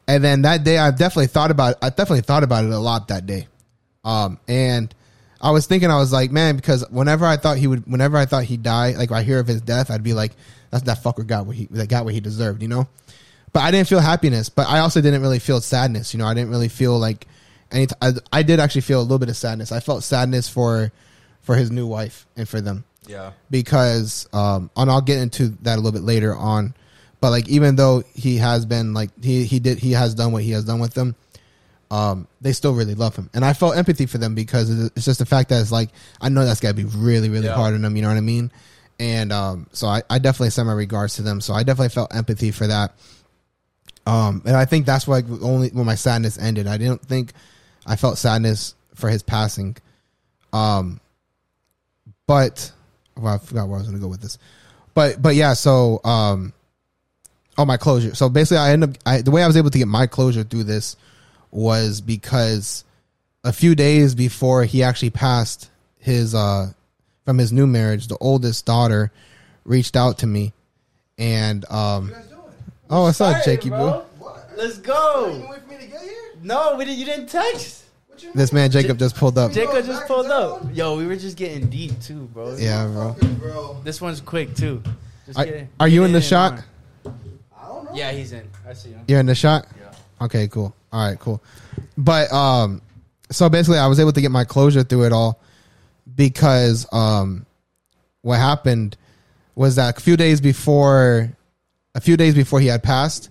[0.08, 3.08] And then that day I definitely thought about I definitely thought about it a lot
[3.08, 3.48] that day.
[4.04, 4.94] Um and
[5.42, 8.26] I was thinking I was like, man, because whenever I thought he would whenever I
[8.26, 10.34] thought he'd die, like I hear of his death, I'd be like,
[10.72, 12.88] that's that fucker got what he that got what he deserved, you know?
[13.54, 16.26] But I didn't feel happiness, but I also didn't really feel sadness, you know.
[16.26, 17.28] I didn't really feel like
[17.72, 19.72] any t- I, I did actually feel a little bit of sadness.
[19.72, 20.92] I felt sadness for
[21.42, 25.76] for his new wife and for them yeah, because um and I'll get into that
[25.76, 26.74] a little bit later on.
[27.24, 30.44] But like even though he has been like he he did he has done what
[30.44, 31.16] he has done with them,
[31.90, 33.30] um they still really love him.
[33.34, 35.88] And I felt empathy for them because it's just the fact that it's like
[36.20, 37.56] I know that's gotta be really, really Yeah.
[37.56, 38.52] hard on them, you know what I mean?
[39.00, 41.40] And um so I, I definitely send my regards to them.
[41.40, 42.92] So I definitely felt empathy for that.
[44.06, 46.68] Um and I think that's why only when my sadness ended.
[46.68, 47.32] I didn't think
[47.86, 49.78] I felt sadness for his passing.
[50.52, 51.00] Um
[52.28, 52.70] but
[53.16, 54.38] well, I forgot where I was going to go with this.
[54.94, 56.52] But but yeah, so um,
[57.58, 58.16] oh my closure.
[58.16, 60.44] So basically, I end up I, the way I was able to get my closure
[60.44, 60.96] through this
[61.52, 62.84] was because
[63.44, 66.72] a few days before he actually passed his uh
[67.26, 69.12] from his new marriage, the oldest daughter
[69.66, 70.52] reached out to me,
[71.18, 72.12] and um,
[72.90, 74.02] oh, what's up, Jakey boo?
[74.56, 75.46] Let's go.
[75.50, 76.14] wait for me to get here?
[76.44, 77.00] No, we didn't.
[77.00, 77.86] You didn't text.
[78.36, 79.52] This man Jacob just pulled up.
[79.52, 80.64] Jacob just pulled up.
[80.74, 82.56] Yo, we were just getting deep too, bro.
[82.56, 83.16] Yeah, bro.
[83.40, 83.82] bro.
[83.84, 84.82] This one's quick too.
[85.26, 86.52] Just Are, get- are get you in the and shot?
[86.54, 86.64] on.
[87.94, 88.12] I don't know.
[88.12, 88.50] Yeah, he's in.
[88.68, 89.02] I see him.
[89.08, 89.68] You're in the shot.
[89.80, 90.26] Yeah.
[90.26, 90.76] Okay, cool.
[90.92, 91.42] All right, cool.
[91.98, 92.82] But um
[93.32, 95.40] so basically I was able to get my closure through it all
[96.16, 97.46] because um
[98.22, 98.98] what happened
[99.56, 101.30] was that a few days before
[101.96, 103.30] a few days before he had passed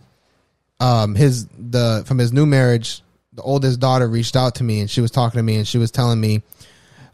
[0.80, 4.90] um his the from his new marriage the oldest daughter reached out to me and
[4.90, 6.42] she was talking to me and she was telling me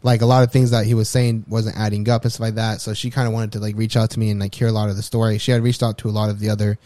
[0.01, 2.55] like a lot of things that he was saying wasn't adding up and stuff like
[2.55, 4.67] that so she kind of wanted to like reach out to me and like hear
[4.67, 6.77] a lot of the story she had reached out to a lot of the other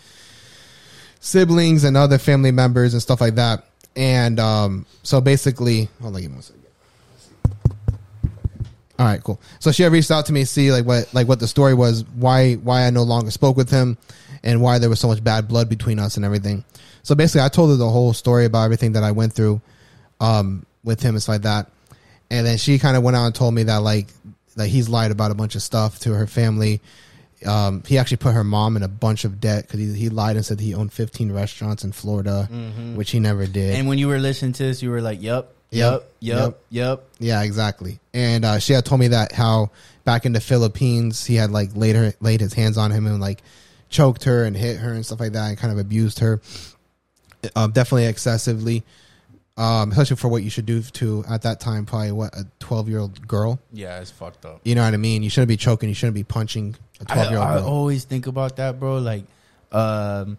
[1.23, 3.63] siblings and other family members and stuff like that.
[3.95, 6.63] And um, so basically, hold on, give me one second.
[8.99, 9.39] All right, cool.
[9.59, 11.73] So she had reached out to me, to see like what like what the story
[11.73, 13.97] was, why why I no longer spoke with him,
[14.43, 16.63] and why there was so much bad blood between us and everything.
[17.01, 19.61] So basically, I told her the whole story about everything that I went through
[20.19, 21.69] um, with him and stuff like that.
[22.29, 24.07] And then she kind of went out and told me that like
[24.55, 26.81] that he's lied about a bunch of stuff to her family.
[27.45, 30.35] Um, he actually put her mom in a bunch of debt because he, he lied
[30.35, 32.47] and said he owned 15 restaurants in Florida,
[32.95, 33.75] which he never did.
[33.75, 37.41] And when you were listening to this, you were like, "Yup, yup, yup, yup." yeah,
[37.43, 37.99] exactly.
[38.13, 39.71] And uh, she had told me that how
[40.03, 43.19] back in the Philippines he had like laid her laid his hands on him and
[43.19, 43.41] like
[43.89, 46.41] choked her and hit her and stuff like that and kind of abused her,
[47.55, 48.83] um, definitely excessively.
[49.55, 52.89] Um, especially for what you should do to at that time, probably what a 12
[52.89, 53.59] year old girl.
[53.71, 54.61] Yeah, it's fucked up.
[54.63, 55.21] You know what I mean?
[55.21, 55.89] You shouldn't be choking.
[55.89, 57.67] You shouldn't be punching a 12 year old I girl.
[57.67, 58.97] always think about that, bro.
[58.97, 59.25] Like,
[59.71, 60.37] um,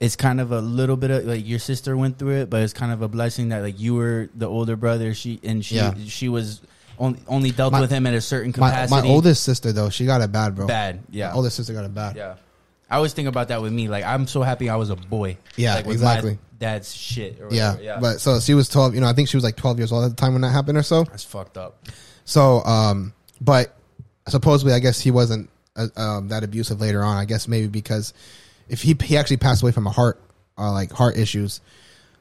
[0.00, 2.74] it's kind of a little bit of like your sister went through it, but it's
[2.74, 5.14] kind of a blessing that like you were the older brother.
[5.14, 5.94] She and she Yeah.
[6.06, 6.60] she was
[6.98, 9.00] only only dealt My- with him at a certain My, capacity.
[9.08, 10.66] my oldest sister though, she got it bad, bro.
[10.66, 12.16] bad, My yeah, oldest sister got it bad.
[12.16, 12.34] yeah.
[12.92, 13.88] I always think about that with me.
[13.88, 15.38] Like, I'm so happy I was a boy.
[15.56, 16.38] Yeah, like, exactly.
[16.58, 17.40] Dad's shit.
[17.40, 17.78] Or Yeah.
[17.80, 17.98] yeah.
[17.98, 20.04] But so she was 12, you know, I think she was like 12 years old
[20.04, 21.04] at the time when that happened or so.
[21.04, 21.88] that's fucked up.
[22.26, 23.74] So, um, but
[24.28, 27.16] supposedly, I guess he wasn't uh, um, that abusive later on.
[27.16, 28.12] I guess maybe because
[28.68, 30.20] if he he actually passed away from a heart,
[30.58, 31.62] uh, like heart issues.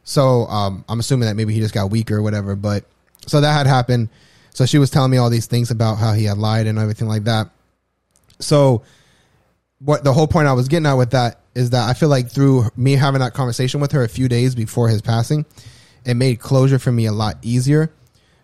[0.06, 2.56] So, um, I'm assuming that maybe he just got weaker or whatever.
[2.56, 2.86] But
[3.28, 4.08] so that had happened.
[4.54, 7.10] So she was telling me all these things about how he had lied and everything
[7.10, 7.50] like that.
[8.40, 8.84] So,
[9.84, 12.30] what the whole point I was getting at with that is that I feel like
[12.30, 15.46] through me having that conversation with her a few days before his passing,
[16.06, 17.92] it made closure for me a lot easier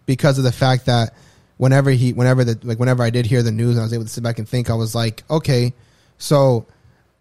[0.06, 1.14] because of the fact that
[1.58, 4.06] whenever he whenever the like whenever I did hear the news and I was able
[4.06, 5.74] to sit back and think I was like okay
[6.18, 6.68] so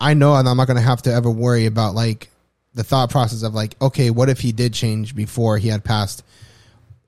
[0.01, 2.31] I know I'm not going to have to ever worry about like
[2.75, 6.23] the thought process of like okay what if he did change before he had passed?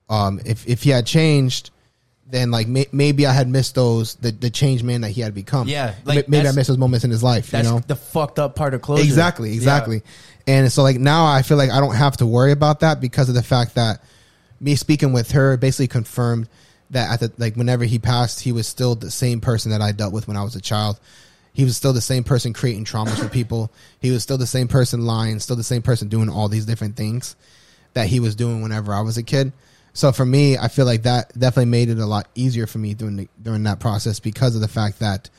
[0.09, 1.71] Um if if he had changed
[2.29, 5.33] then like may, maybe I had missed those the the change man that he had
[5.33, 7.95] become Yeah, like, maybe I missed those moments in his life That's you know the
[7.95, 9.03] fucked up part of closure.
[9.03, 9.55] Exactly, Yeah.
[9.55, 10.03] exactly.
[10.47, 13.29] And so like now I feel like I don't have to worry about that because
[13.29, 14.03] of the fact that
[14.59, 16.47] me speaking with her basically confirmed
[16.91, 19.91] that at the like whenever he passed, he was still the same person that I
[19.91, 20.99] dealt with when I was a child.
[21.53, 23.71] He was still the same person creating traumas for people.
[23.99, 26.95] He was still the same person lying, still the same person doing all these different
[26.95, 27.35] things
[27.93, 29.51] that he was doing whenever I was a kid.
[29.93, 32.93] So for me, I feel like that definitely made it a lot easier for me
[32.93, 35.29] during the, during that process because of the fact that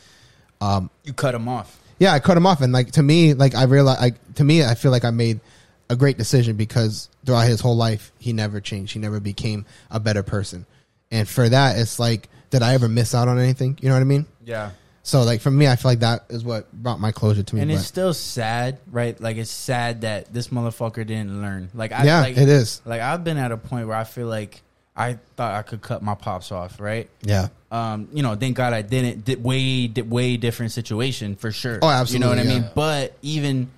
[0.61, 1.81] um, You cut him off.
[1.99, 4.65] yeah, I cut him off, and like to me, like I realized, like to me,
[4.65, 5.41] I feel like I made
[5.89, 8.93] a great decision because throughout his whole life, he never changed.
[8.93, 10.67] He never became a better person,
[11.11, 13.79] and for that, it's like, did I ever miss out on anything?
[13.81, 14.27] You know what I mean?
[14.45, 14.71] Yeah.
[15.03, 17.63] So like for me, I feel like that is what brought my closure to me.
[17.63, 19.19] And but- it's still sad, right?
[19.21, 21.71] Like it's sad that this motherfucker didn't learn.
[21.75, 22.83] Like I, yeah, like, it is.
[22.85, 24.61] Like I've been at a point where I feel like
[24.97, 27.09] I thought I could cut my pops off, right?
[27.23, 29.25] Yeah, Um, you know, thank God I didn't.
[29.25, 31.79] Did way, did way different situation for sure.
[31.81, 32.71] Oh, absolutely, You know what I mean?
[32.75, 33.71] But even,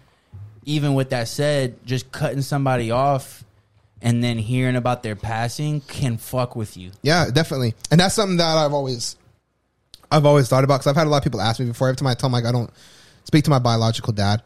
[0.65, 3.45] even with that said, just cutting somebody off
[4.01, 6.91] and then hearing about their passing can fuck with you.
[7.03, 7.75] yeah, definitely.
[7.93, 9.15] And that's something that I've always,
[10.13, 11.89] I've always thought about because I've had a lot of people ask me before.
[11.89, 12.71] Every time I tell them like I don't
[13.25, 14.43] speak to my biological dad,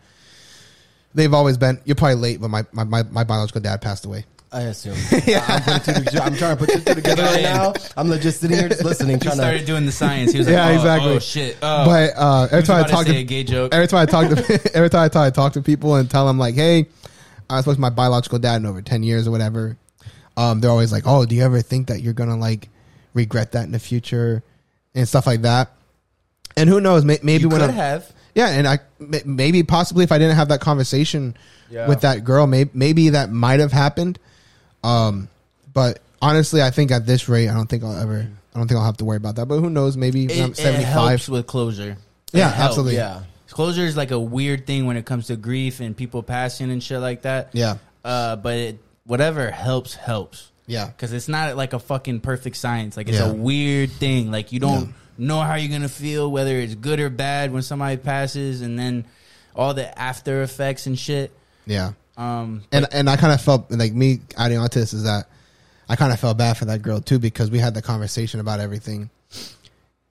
[1.15, 1.81] they've always been.
[1.85, 4.25] You're probably late, but my my, my, my biological dad passed away.
[4.53, 4.95] I assume.
[5.13, 7.75] I'm, putting two, I'm trying to put two, two together right now.
[7.97, 9.67] I'm just sitting here just listening, He started to.
[9.67, 10.33] doing the science.
[10.33, 11.11] He was like, Yeah, oh, exactly.
[11.11, 11.57] Oh shit.
[11.61, 11.85] Oh.
[11.85, 13.75] but uh, every time I to talk say to a gay joke.
[13.75, 16.27] every time I talk to every time I talk, I talk to people and tell
[16.27, 16.87] them like, hey,
[17.51, 19.77] I was supposed to my biological dad in over ten years or whatever.
[20.37, 22.69] Um, they're always like, oh, do you ever think that you're gonna like
[23.15, 24.45] regret that in the future
[24.97, 25.71] and stuff like that?
[26.57, 27.05] And who knows?
[27.05, 28.11] May, maybe you when could I'm, have.
[28.35, 28.79] yeah, and I
[29.25, 31.37] maybe possibly if I didn't have that conversation
[31.71, 31.87] Yeah.
[31.87, 34.19] with that girl, maybe maybe that might have happened.
[34.83, 35.29] Um,
[35.73, 38.27] but honestly, I think at this rate, I don't think I'll ever.
[38.55, 39.47] I don't think I'll have to worry about that.
[39.47, 39.97] But who knows?
[39.99, 41.99] Maybe I'm It, it seventy helps with closure.
[42.33, 42.71] It Yeah, helps.
[42.71, 42.95] absolutely.
[42.97, 43.21] Yeah.
[43.51, 46.83] Closure is like a weird thing when it comes to grief and people passing and
[46.83, 47.51] shit like that.
[47.53, 52.57] Yeah, Uh, but it, whatever helps helps yeah, because it's not like a fucking perfect
[52.57, 52.97] science.
[52.97, 53.31] Like it's Yeah.
[53.31, 54.31] a weird thing.
[54.31, 54.93] Like you don't Yeah.
[55.19, 59.05] know how you're gonna feel whether it's good or bad when somebody passes, and then
[59.55, 61.33] all the after effects and shit.
[61.67, 61.93] yeah.
[62.19, 65.29] Um, and and I kind of felt like me adding on to this is that
[65.89, 68.59] I kind of felt bad for that girl too because we had the conversation about
[68.59, 69.11] everything,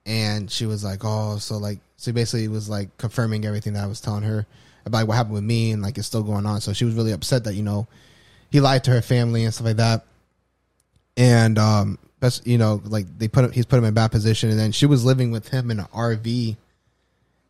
[0.05, 3.83] and she was like, "Oh, so like, so basically it was like confirming everything that
[3.83, 4.45] I was telling her
[4.85, 7.11] about what happened with me and like it's still going on." So she was really
[7.11, 7.87] upset that you know
[8.51, 10.05] he lied to her family and stuff like that,
[11.17, 14.49] and um, that's you know like they put him, he's put him in bad position,
[14.49, 16.55] and then she was living with him in an RV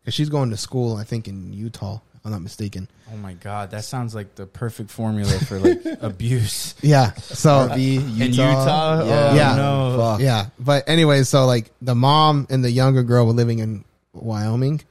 [0.01, 2.87] because she's going to school, I think in Utah, if I'm not mistaken.
[3.11, 6.75] oh my god, that sounds like the perfect formula for like abuse.
[6.81, 8.23] Yeah, so RV, Utah.
[8.23, 9.03] In Utah?
[9.05, 9.29] Yeah.
[9.31, 9.55] Oh, Yeah.
[9.55, 9.95] no.
[9.97, 10.21] Fuck.
[10.21, 14.81] Yeah, but anyway, so like the mom and the younger girl were living in Wyoming,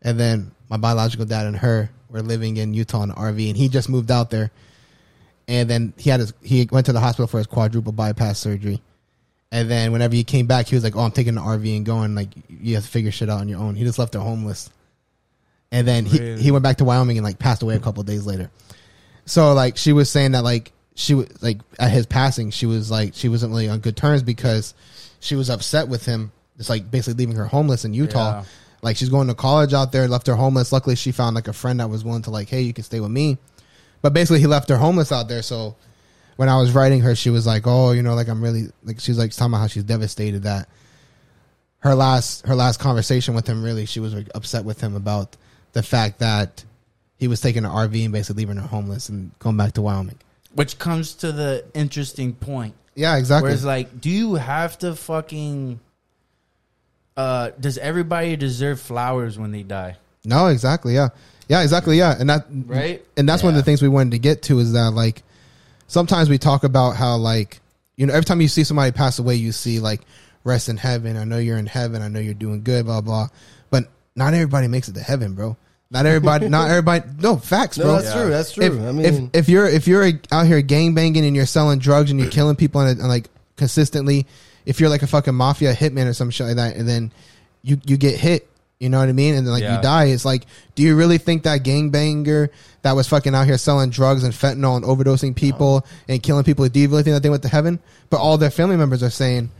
[0.00, 3.56] and then my biological dad and her were living in Utah in an RV, and
[3.56, 4.50] he just moved out there,
[5.48, 8.80] and then he had his he went to the hospital for his quadruple bypass surgery,
[9.50, 11.86] and then whenever he came back, he was like, "Oh, I'm taking the RV and
[11.86, 12.14] going.
[12.14, 14.70] Like you have to figure shit out on your own." He just left her homeless,
[15.70, 18.06] and then he he went back to Wyoming and like passed away a couple of
[18.06, 18.50] days later.
[19.24, 22.90] So like she was saying that like she was like at his passing she was
[22.90, 24.74] like she wasn't really on good terms because
[25.20, 26.32] she was upset with him.
[26.58, 28.40] It's like basically leaving her homeless in Utah.
[28.40, 28.44] Yeah.
[28.82, 30.72] Like she's going to college out there, left her homeless.
[30.72, 33.00] Luckily she found like a friend that was willing to like, hey, you can stay
[33.00, 33.38] with me.
[34.02, 35.42] But basically he left her homeless out there.
[35.42, 35.76] So
[36.36, 39.00] when I was writing her, she was like, oh, you know, like I'm really like
[39.00, 40.68] she's like talking about how she's devastated that
[41.78, 45.36] her last her last conversation with him really she was like, upset with him about
[45.72, 46.64] the fact that
[47.16, 50.18] he was taking an RV and basically leaving her homeless and going back to Wyoming.
[50.54, 52.74] Which comes to the interesting point.
[52.94, 53.46] Yeah, exactly.
[53.46, 55.80] Where it's like, do you have to fucking?
[57.16, 59.96] Uh, does everybody deserve flowers when they die?
[60.24, 60.94] no, exactly.
[60.94, 61.08] Yeah,
[61.48, 61.98] yeah, exactly.
[61.98, 63.04] Yeah, and that Right?
[63.16, 65.22] and that's one of the things we wanted to get to is that like
[65.88, 67.60] sometimes we talk about how like
[67.96, 70.00] you know every time you see somebody pass away, you see like
[70.44, 71.16] rest in heaven.
[71.16, 72.02] I know you're in heaven.
[72.02, 72.86] I know you're doing good.
[72.86, 73.28] Blah blah.
[73.70, 73.84] But
[74.16, 75.56] not everybody makes it to heaven, bro.
[75.90, 76.48] Not everybody.
[76.48, 77.04] not everybody.
[77.20, 77.92] No facts, No, bro.
[78.00, 78.30] that's true.
[78.30, 78.64] That's true.
[78.64, 81.78] if, I if mean, if you're if you're out here gang banging and you're selling
[81.80, 84.26] drugs and you're killing people and, and like consistently,
[84.64, 87.12] if you're like a fucking mafia hitman or some shit like that, and then
[87.62, 88.48] you you get hit,
[88.82, 89.76] you know what I mean, and then like Yeah.
[89.76, 92.50] you die, it's like, do you really think that gang banger
[92.82, 96.68] that was fucking out here selling drugs and fentanyl and overdosing people and killing people,
[96.68, 97.78] do you really think that they went to heaven?
[98.10, 99.50] But all their family members are saying,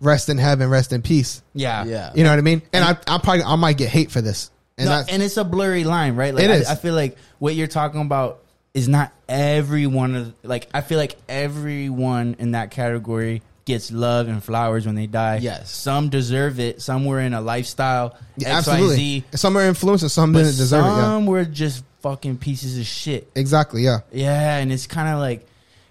[0.00, 1.42] rest in heaven, rest in peace.
[1.54, 2.10] Yeah, yeah.
[2.14, 2.62] You know what I mean?
[2.72, 4.50] And I I probably I might get hate for this.
[4.76, 6.34] And no, and it's a blurry line, right?
[6.34, 6.72] Like, It I.
[6.72, 8.42] I feel like what you're talking about
[8.74, 10.68] is not everyone of like.
[10.74, 15.36] I feel like everyone in that category gets love and flowers when they die.
[15.42, 15.70] Yes.
[15.70, 16.80] some deserve it.
[16.80, 18.16] Some were in a lifestyle.
[18.38, 19.24] yeah, X, absolutely.
[19.34, 20.88] Some are influenced and some didn't deserve it.
[20.88, 21.02] Yeah.
[21.02, 23.30] some were just fucking pieces of shit.
[23.34, 23.82] Exactly.
[23.82, 23.98] Yeah.
[24.12, 25.46] Yeah, and it's kind of like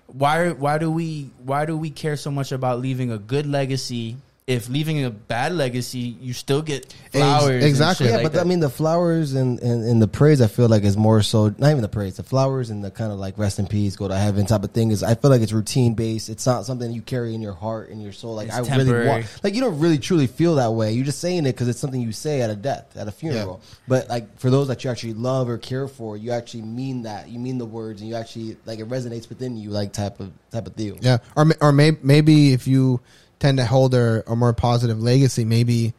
[0.07, 4.17] why why do we why do we care so much about leaving a good legacy
[4.47, 7.49] if leaving a bad legacy, you still get Ex- flowers.
[7.49, 8.05] and exactly.
[8.05, 8.41] shit yeah, like but that.
[8.41, 11.47] I mean, the flowers and, and, and the praise, I feel like is more so
[11.57, 14.07] not even the praise, the flowers and the kind of like rest in peace, go
[14.07, 14.91] to heaven type of thing.
[14.91, 16.29] Is I feel like it's routine based.
[16.29, 18.35] It's not something you carry in your heart and your soul.
[18.35, 20.93] Like It's I really want, like you don't really truly feel that way.
[20.93, 23.61] You're just saying it because it's something you say at a death, at a funeral.
[23.87, 27.29] But like for those that you actually love or care for, you actually mean that.
[27.29, 30.31] You mean the words, and you actually like it resonates within you, like type of
[30.51, 30.99] type of deal.
[31.01, 33.01] Yeah, or ma- or may- maybe if you
[33.39, 35.93] tend to hold a, a more positive legacy, maybe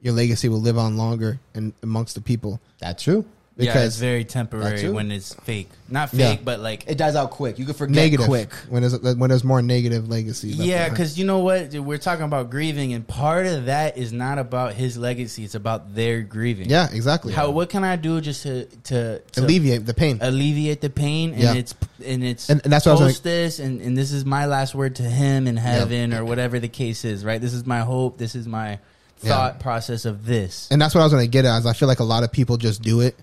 [0.00, 2.60] your legacy will live on longer and amongst the people.
[2.78, 3.24] That's true.
[3.66, 5.68] Yeah, it's very temporary when it's fake.
[5.88, 6.44] Not fake, Yeah.
[6.44, 7.58] but like It dies out quick.
[7.58, 8.52] You can forget negative quick.
[8.68, 10.48] when there's when there's more negative legacy.
[10.50, 11.72] Yeah, because you know what?
[11.74, 15.94] We're talking about grieving, and part of that is not about his legacy; it's about
[15.94, 16.70] their grieving.
[16.70, 17.32] yeah, exactly.
[17.32, 17.50] How?
[17.50, 20.18] What can I do just to to, to alleviate the pain?
[20.20, 21.32] alleviate the pain?
[21.34, 21.54] And Yeah.
[21.54, 24.24] it's and it's And- and that's what I was post this, and and this is
[24.24, 27.24] my last word to him in heaven, or whatever the case is.
[27.24, 27.40] Right?
[27.40, 28.16] This is my hope.
[28.18, 28.78] This is my
[29.22, 29.28] Yeah.
[29.34, 30.68] thought process of this.
[30.70, 31.58] and that's what I was going to get at.
[31.58, 33.18] Is I feel like a lot of people just do it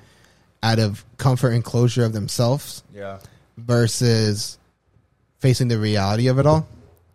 [0.63, 3.20] out of comfort and closure of themselves Yeah.
[3.58, 4.58] versus
[5.39, 6.67] facing the reality of it all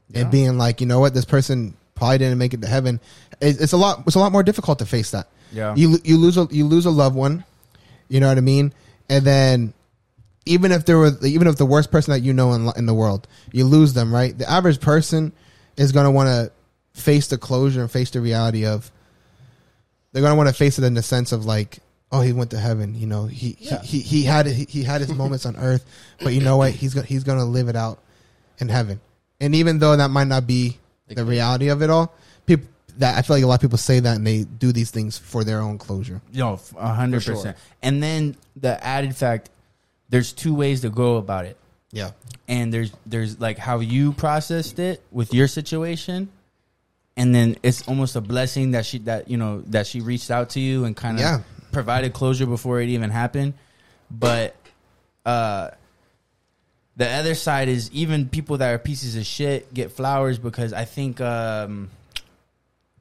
[0.09, 0.23] Yeah.
[0.23, 3.01] and being like, you know what, this person probably didn't make it to heaven.
[3.41, 4.05] It, it's a lot.
[4.07, 5.27] It's a lot more difficult to face that.
[5.53, 5.75] Yeah.
[5.77, 7.45] You you lose a you lose a loved one.
[8.09, 8.73] You know what I mean?
[9.09, 9.75] And then
[10.47, 12.95] even if there was even if the worst person that you know in, in the
[12.95, 14.37] world, you lose them, right?
[14.37, 15.33] The average person
[15.77, 16.53] is going to want to
[17.01, 18.91] face the closure and face the reality of
[20.13, 21.79] they're going to want to face it in the sense of like
[22.13, 23.81] oh he went to heaven you know he Yeah.
[23.83, 25.85] he, he he had he, he had his moments on earth
[26.23, 27.99] but you know what he's go, he's going to live it out
[28.59, 29.01] in heaven
[29.41, 32.13] and even though that might not be the reality of it all
[32.47, 32.67] people
[32.99, 35.17] that I feel like a lot of people say that and they do these things
[35.17, 37.35] for their own closure No, a hundred sure.
[37.35, 37.57] percent.
[37.83, 39.49] And then the added fact,
[40.11, 41.57] there's two ways to go about it.
[41.93, 42.11] yeah
[42.49, 46.29] and there's there's like how you processed it with your situation
[47.17, 50.51] and then it's almost a blessing that she that you know that she reached out
[50.51, 51.41] to you and kind of Yeah.
[51.73, 53.55] Provided closure before it even happened.
[54.11, 54.55] But
[55.25, 55.71] uh
[56.97, 60.85] the other side is even people that are pieces of shit get flowers because i
[60.85, 61.89] think um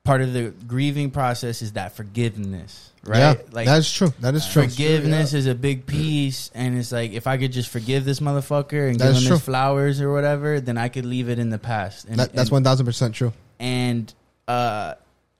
[0.04, 3.20] part of the grieving process is that forgiveness right?
[3.20, 4.14] Yeah that's true.
[4.20, 4.64] That is true.
[4.64, 8.90] forgiveness is a big piece and it's like if i could just forgive this motherfucker
[8.90, 9.36] and That's give him true.
[9.38, 12.06] his flowers or whatever then i could leave it in the past.
[12.06, 13.34] And, that, that's 1000% true.
[13.60, 14.14] and
[14.48, 14.94] uh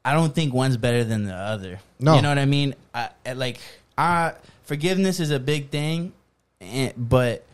[0.04, 2.16] i don't think one's better than the other No.
[2.16, 3.60] you know what i mean I, I- like
[3.98, 4.34] i
[4.64, 6.14] forgiveness is a big thing
[6.60, 7.46] and, but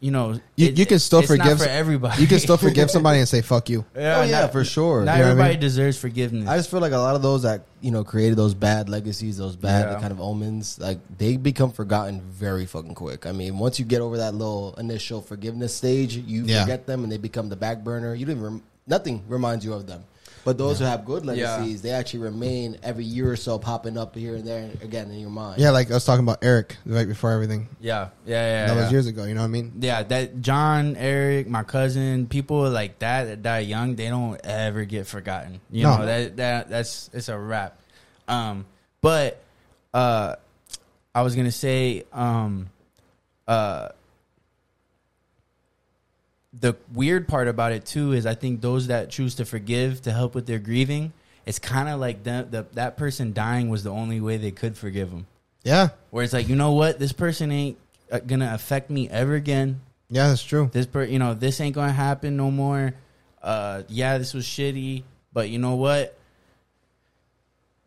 [0.00, 2.56] you know You- it- you can still it's not forgive for everybody you can still
[2.56, 5.04] forgive somebody and say fuck you Oh yeah, not- for sure.
[5.04, 5.60] not You know what I everybody mean?
[5.60, 8.52] deserves forgiveness I just feel like a lot of those that you know created those
[8.54, 10.00] bad legacies, those bad Yeah.
[10.00, 13.24] kind of omens, like they become forgotten very fucking quick.
[13.26, 16.62] I mean, once you get over that little initial forgiveness stage, you Yeah.
[16.62, 18.14] forget them and they become the back burner.
[18.14, 20.02] You don't even rem- nothing reminds you of them.
[20.42, 21.56] But those who have good Yeah.
[21.56, 25.18] legacies, they actually remain every year or so popping up here and there again in
[25.20, 25.60] your mind.
[25.60, 28.82] yeah like i was talking about eric right before everything yeah yeah yeah, that yeah.
[28.82, 32.68] was years ago you know what i mean Yeah, that John, Eric, my cousin, people
[32.70, 35.60] like that that die young, they don't ever get forgotten.
[35.70, 35.98] You No.
[35.98, 37.78] know that that that's it's a wrap.
[38.26, 38.64] Um,
[39.02, 39.42] but
[39.92, 40.36] uh,
[41.14, 42.70] I was gonna say um,
[43.46, 43.88] uh.
[46.52, 50.12] The weird part about it too is I think those that choose to forgive to
[50.12, 51.12] help with their grieving,
[51.46, 54.76] it's kind of like them, the, that person dying was the only way they could
[54.76, 55.26] forgive them.
[55.62, 55.90] yeah.
[56.10, 57.78] Where it's like, you know what, this person ain't
[58.10, 59.80] uh, gonna affect me ever again.
[60.08, 60.68] Yeah that's true.
[60.72, 62.94] This per you know this ain't gonna happen no more.
[63.40, 66.16] Uh yeah this was shitty but you know what?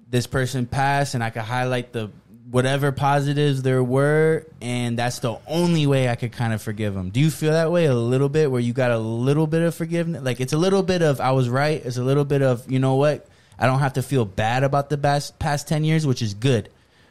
[0.09, 2.11] This person passed and i could highlight the
[2.53, 7.09] whatever positives there were and that's the only way i could kind of forgive them
[7.09, 9.73] do you feel that way a little bit where you got a little bit of
[9.73, 12.69] forgiveness like it's a little bit of i was right it's a little bit of
[12.71, 13.25] you know what
[13.57, 16.69] i don't have to feel bad about the past past 10 years which is good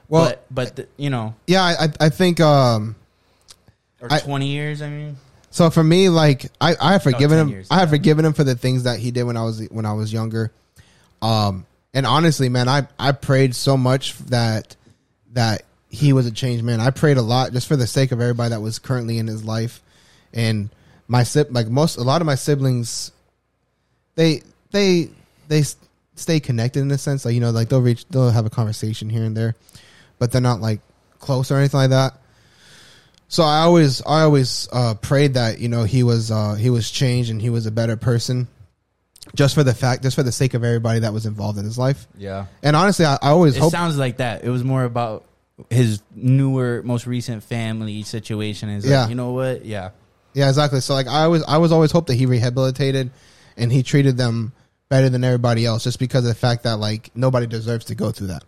[0.09, 2.95] Well- but but the, you know yeah i i, think um
[4.01, 5.17] or I- 20 years i mean
[5.51, 7.49] So for me, like I, I have forgiven 10 him.
[7.51, 7.99] years, I have yeah.
[7.99, 10.51] forgiven him for the things that he did when I was when I was younger.
[11.21, 14.77] Um, and honestly, man, I I prayed so much that
[15.33, 16.81] that he was a changed man.
[16.81, 19.45] I prayed a lot just for the sake of everybody that was currently in his
[19.45, 19.83] life,
[20.33, 20.71] and
[21.09, 23.13] my like most a lot of my siblings,
[24.15, 25.11] they they
[25.49, 25.63] they
[26.15, 27.25] stay connected in a sense.
[27.25, 29.55] Like you know, like they'll reach they'll have a conversation here and there,
[30.19, 30.81] but they're not like
[31.19, 32.15] close or anything like that.
[33.29, 36.91] So I always, I always uh, prayed that you know he was, uh, he was
[36.91, 38.47] changed and he was a better person,
[39.35, 41.79] just for the fact, just for the sake of everybody that was involved in his
[41.79, 42.07] life.
[42.19, 44.45] yeah And honestly, I, I always It hope, sounds like that.
[44.45, 45.25] It was more about
[45.71, 48.69] his newer, most recent family situation.
[48.69, 49.03] Is Yeah.
[49.03, 49.65] like, you know what?
[49.65, 49.91] Yeah,
[50.35, 50.81] yeah, exactly.
[50.81, 53.11] So like I always, I was always hope that he rehabilitated,
[53.57, 54.53] and he treated them
[54.89, 58.11] better than everybody else just because of the fact that like nobody deserves to go
[58.11, 58.45] through that.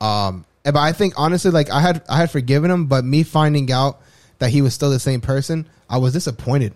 [0.00, 3.22] Um, and- but I think honestly, like I had I had forgiven him, but me
[3.22, 4.00] finding out
[4.40, 6.74] that he was still the same person, I was disappointed.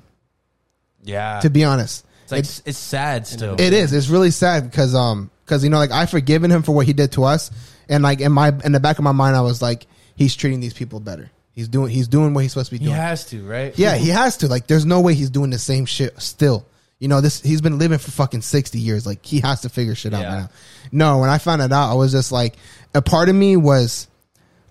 [1.02, 1.40] Yeah.
[1.40, 3.54] To be honest, it's like It's- it's, sad still.
[3.58, 3.92] it is.
[3.92, 6.92] It's really sad because um because you know like I've forgiven him for what he
[6.92, 7.50] did to us,
[7.88, 10.60] and like in my in the back of my mind I was like he's treating
[10.60, 11.30] these people better.
[11.52, 12.90] He's doing he's doing what he's supposed to be doing.
[12.94, 13.76] he has to, right?
[13.78, 14.48] Yeah, he has to.
[14.48, 16.66] Like, there's no way he's doing the same shit still.
[16.98, 19.06] You know, this he's been living for fucking sixty years.
[19.06, 20.30] Like, he has to figure shit out Yeah.
[20.34, 20.50] now.
[20.90, 22.56] No, when I found it out, I was just like,
[22.92, 24.08] a part of me was,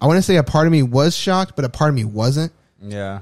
[0.01, 2.03] I want to say a part of me was shocked, but a part of me
[2.03, 2.51] wasn't.
[2.81, 3.21] Yeah.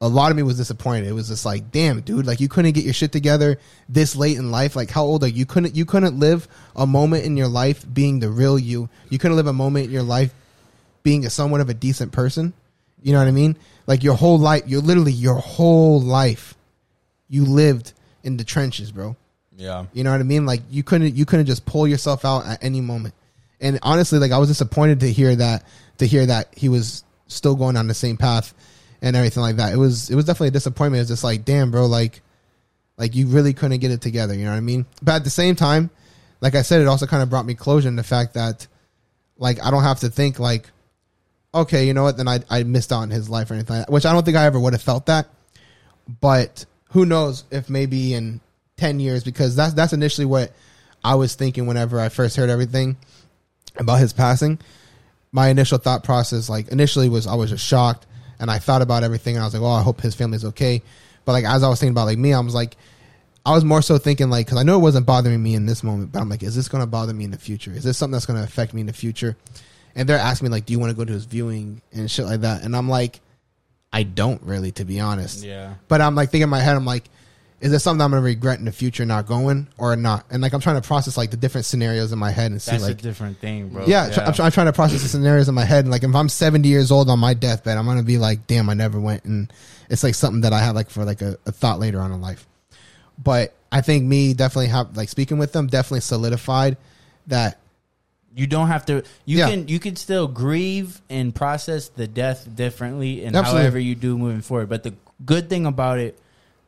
[0.00, 1.06] A lot of me was disappointed.
[1.06, 4.36] It was just like, damn, dude, like you couldn't get your shit together this late
[4.36, 4.76] in life.
[4.76, 5.36] Like, how old are you?
[5.36, 8.90] You couldn't you couldn't live a moment in your life being the real you.
[9.08, 10.34] You couldn't live a moment in your life
[11.02, 12.52] being a somewhat of a decent person.
[13.02, 13.56] You know what I mean?
[13.86, 16.54] Like your whole life, you're literally your whole life,
[17.28, 17.92] you lived
[18.22, 19.16] in the trenches, bro.
[19.56, 19.86] Yeah.
[19.92, 20.44] You know what I mean?
[20.44, 23.14] Like you couldn't you couldn't just pull yourself out at any moment.
[23.60, 25.64] And honestly, like I was disappointed to hear that
[25.98, 28.52] to hear that he was still going on the same path
[29.06, 29.72] and everything like that.
[29.72, 31.00] It was it was definitely a disappointment.
[31.00, 32.22] It's just like, damn, bro, like
[32.98, 34.34] like you really couldn't get it together.
[34.34, 34.84] You know what I mean?
[35.02, 35.90] But at the same time,
[36.40, 38.66] like I said, it also kind of brought me closure in the fact that
[39.38, 40.70] like I don't have to think like,
[41.54, 42.16] okay, you know what?
[42.16, 44.36] Then I I missed out on his life or anything, like which I don't think
[44.36, 45.28] I ever would have felt that.
[46.20, 48.40] But who knows if maybe in
[48.76, 50.52] ten years, because that's that's initially what
[51.04, 52.96] I was thinking whenever I first heard everything
[53.76, 54.58] about his passing.
[55.30, 58.06] My initial thought process, like initially, was I was just shocked,
[58.38, 60.82] and I thought about everything, and I was like, "Oh, I hope his family's okay."
[61.24, 62.76] But like as I was thinking about like me, I was like,
[63.46, 65.84] I was more so thinking like because I know it wasn't bothering me in this
[65.84, 67.70] moment, but I'm like, is this going to bother me in the future?
[67.70, 69.36] Is this something that's going to affect me in the future?
[69.94, 72.26] And they're asking me like, do you want to go to his viewing and shit
[72.26, 72.64] like that?
[72.64, 73.20] And I'm like,
[73.92, 75.44] I don't really, to be honest.
[75.44, 75.74] Yeah.
[75.88, 77.04] But I'm like thinking in my head, I'm like,
[77.60, 80.26] is this something I'm gonna regret in the future not going or not?
[80.30, 82.72] And like I'm trying to process like the different scenarios in my head and see
[82.72, 83.86] That's like a different thing, bro.
[83.86, 85.84] yeah, tr- I'm, I'm trying to process the scenarios in my head.
[85.84, 88.68] And like if I'm 70 years old on my deathbed, I'm gonna be like, damn,
[88.68, 89.24] I never went.
[89.24, 89.50] And
[89.88, 92.20] it's like something that I have like for like a, a thought later on in
[92.20, 92.46] life.
[93.22, 96.76] But I think me definitely have like speaking with them definitely solidified
[97.28, 97.58] that
[98.34, 99.48] you don't have to you Yeah.
[99.50, 103.62] can you can still grieve and process the death differently and Absolutely.
[103.62, 104.92] however you do moving forward but the
[105.24, 106.18] good thing about it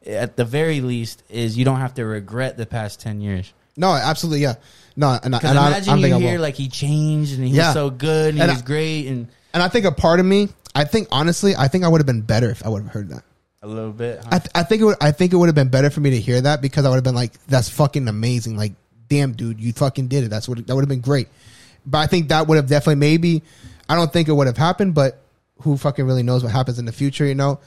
[0.07, 3.93] at the very least is you don't have to regret the past 10 years no,
[3.93, 4.55] absolutely, yeah,
[4.97, 6.43] no, and, I- and imagine I you think I hear will.
[6.43, 7.67] like he changed and he Yeah.
[7.69, 10.19] was so good and, And he was I- great and and I think a part
[10.21, 12.83] of me, I think honestly, I think I would have been better if I would
[12.83, 13.23] have heard that.
[13.63, 14.29] a little bit huh?
[14.33, 14.97] I, th- I think it would.
[15.01, 16.97] I think it would have been better for me to hear that because I would
[16.97, 18.73] have been like, "That's fucking amazing!" Like,
[19.09, 20.29] damn, dude, you fucking did it.
[20.29, 21.29] That's what that would have been great.
[21.87, 23.43] But I think that would have definitely maybe.
[23.89, 25.19] I don't think it would have happened, but
[25.63, 27.25] who fucking really knows what happens in the future?
[27.25, 27.59] You know.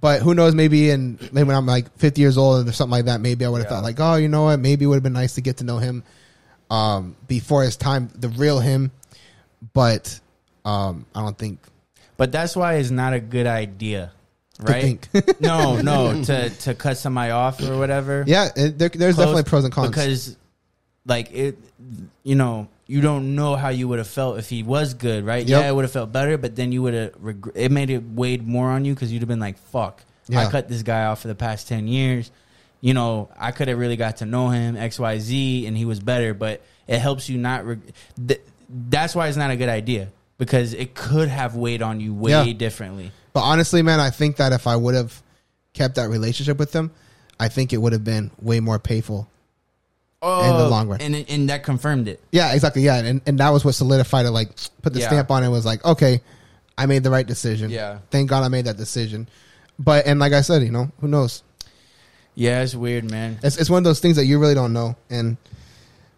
[0.00, 0.54] But who knows?
[0.54, 3.48] Maybe in maybe when I'm like 50 years old or something like that, maybe I
[3.48, 4.58] would have thought like, oh, you know what?
[4.58, 6.04] Maybe it would have been nice to get to know him
[6.70, 8.92] um, before his time, the real him.
[9.74, 10.18] But
[10.64, 11.60] um, I don't think.
[12.16, 14.12] but that's why it's not a good idea
[14.62, 15.08] right
[15.40, 19.44] no no to to cut somebody off or whatever yeah, it, there, there's close definitely
[19.44, 19.88] pros and cons.
[19.88, 20.36] because
[21.06, 21.56] like it
[22.22, 25.46] you know you don't know how you would have felt if he was good right
[25.46, 25.60] Yep.
[25.62, 28.02] yeah it would have felt better but then you would have reg- it made it
[28.04, 30.40] weighed more on you because you'd have been like fuck Yeah.
[30.40, 32.30] i cut this guy off for the past 10 years
[32.80, 36.34] you know i could have really got to know him xyz and he was better
[36.34, 37.92] but it helps you not reg-
[38.28, 38.40] th-
[38.88, 42.30] that's why it's not a good idea because it could have weighed on you way
[42.32, 42.52] Yeah.
[42.54, 45.22] differently But honestly, man, I think that if I would have
[45.74, 46.90] kept that relationship with them,
[47.38, 49.28] I think it would have been way more painful.
[50.22, 51.00] Oh, the long run.
[51.00, 52.82] and, and that confirmed it Yeah, exactly.
[52.82, 54.30] Yeah, and and that was what solidified it.
[54.30, 54.50] Like,
[54.82, 55.06] put the Yeah.
[55.08, 55.48] stamp on it.
[55.48, 56.20] Was like, okay,
[56.76, 57.70] I made the right decision.
[57.70, 57.98] Yeah.
[58.10, 59.28] thank God I made that decision.
[59.78, 61.42] But and like I said, you know, who knows?
[62.36, 64.96] yeah it's weird man It's it's one of those things that you really don't know.
[65.10, 65.36] And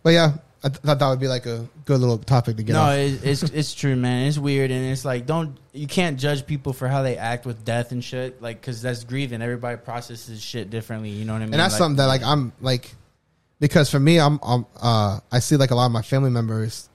[0.02, 2.74] but yeah, I th- thought that would be like a good little topic to get.
[2.74, 2.94] no, off.
[2.96, 4.26] it, it's it's true, man.
[4.28, 7.64] It's weird, and it's like don't you can't judge people for how they act with
[7.64, 9.40] death and shit, like because that's grieving.
[9.42, 11.10] Everybody processes shit differently.
[11.10, 11.54] You know what I mean?
[11.54, 12.94] and that's something that like I'm like
[13.62, 16.88] because for me I'm, I'm uh I see like a lot of my family members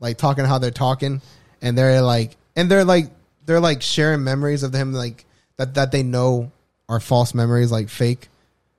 [0.00, 1.22] like talking how they're talking
[1.62, 3.06] and they're like and they're like
[3.46, 5.24] they're like sharing memories of him like
[5.56, 6.52] that that they know
[6.90, 8.28] are false memories like fake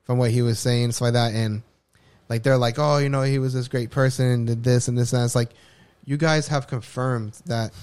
[0.04, 1.34] from what he was saying stuff like that.
[1.34, 1.64] And
[2.30, 4.96] like they're like oh you know he was this great person and did this and
[4.96, 5.26] this and that.
[5.26, 5.50] it's like
[6.06, 7.74] you guys have confirmed that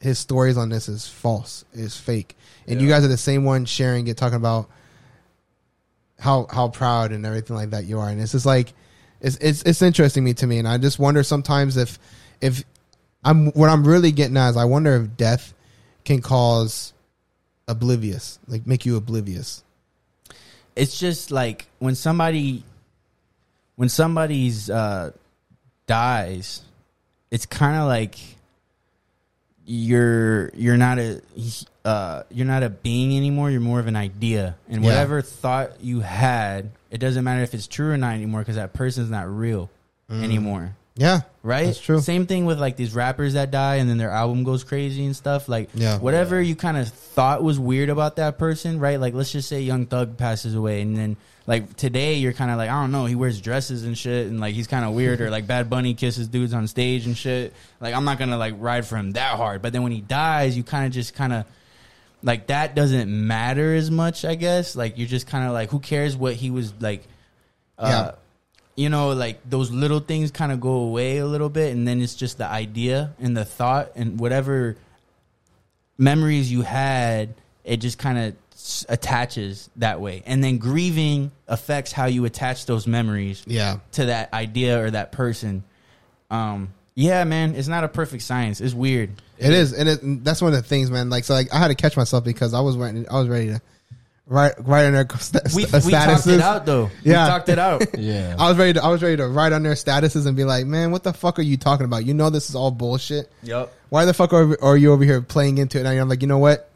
[0.00, 2.36] his stories on this is false is fake.
[2.66, 4.68] And you guys are the same one sharing it talking about
[6.20, 8.08] how how proud and everything like that you are.
[8.08, 8.72] And it's just like
[9.20, 10.58] it's it's it's interesting me to me.
[10.58, 11.98] And i just wonder sometimes if
[12.40, 12.64] if
[13.24, 15.52] i'm what i'm really getting at is i wonder if death
[16.04, 16.94] can cause
[17.70, 19.62] oblivious like make you oblivious.
[20.76, 22.64] It's just like when somebody
[23.76, 25.12] when somebody's uh,
[25.86, 26.62] dies,
[27.30, 28.18] it's kind of like
[29.72, 31.22] you're you're not a
[31.84, 33.52] uh, you're not a being anymore.
[33.52, 34.90] You're more of an idea, and Yeah.
[34.90, 38.72] whatever thought you had, it doesn't matter if it's true or not anymore because that
[38.72, 39.70] person's not real
[40.10, 40.74] anymore.
[41.00, 41.64] Yeah, Right?
[41.64, 41.98] That's true.
[42.00, 45.16] Same thing with like these rappers that die and then their album goes crazy and
[45.16, 45.48] stuff.
[45.48, 45.96] Like Yeah.
[45.98, 49.00] whatever you kind of thought was weird about that person, right?
[49.00, 52.58] Like let's just say Young Thug passes away and then like today you're kind of
[52.58, 55.22] like I don't know, he wears dresses and shit and like he's kind of weird
[55.22, 57.54] or like Bad Bunny kisses dudes on stage and shit.
[57.80, 59.62] Like I'm not going to like ride for him that hard.
[59.62, 61.46] But then when he dies, you kind of just kind of
[62.22, 64.76] like that doesn't matter as much, I guess.
[64.76, 67.04] Like you're just kind of like who cares what he was like
[67.78, 68.12] uh, Yeah.
[68.80, 72.00] You know, like those little things kind of go away a little bit, and then
[72.00, 74.74] it's just the idea and the thought and whatever
[75.98, 80.22] memories you had, it just kind of attaches that way.
[80.24, 83.80] And then grieving affects how you attach those memories yeah.
[83.92, 85.62] to that idea or that person.
[86.30, 88.62] Um, yeah, man, it's not a perfect science.
[88.62, 89.10] It's weird.
[89.36, 91.10] It is, and it, that's one of the things, man.
[91.10, 93.48] Like, so, like, I had to catch myself because I was writing, I was ready
[93.48, 93.60] to
[94.30, 96.90] write, write on their st- We, st- we talked it out though.
[97.02, 97.24] Yeah.
[97.24, 97.82] We talked it out.
[97.98, 98.36] Yeah.
[98.38, 100.64] I was ready to, I was ready to write on their statuses and be like,
[100.64, 102.06] man, what the fuck are you talking about?
[102.06, 103.30] You know, this is all bullshit.
[103.42, 103.74] yep.
[103.90, 105.84] Why the fuck are, are you over here playing into it?
[105.84, 106.70] And I'm like, you know what?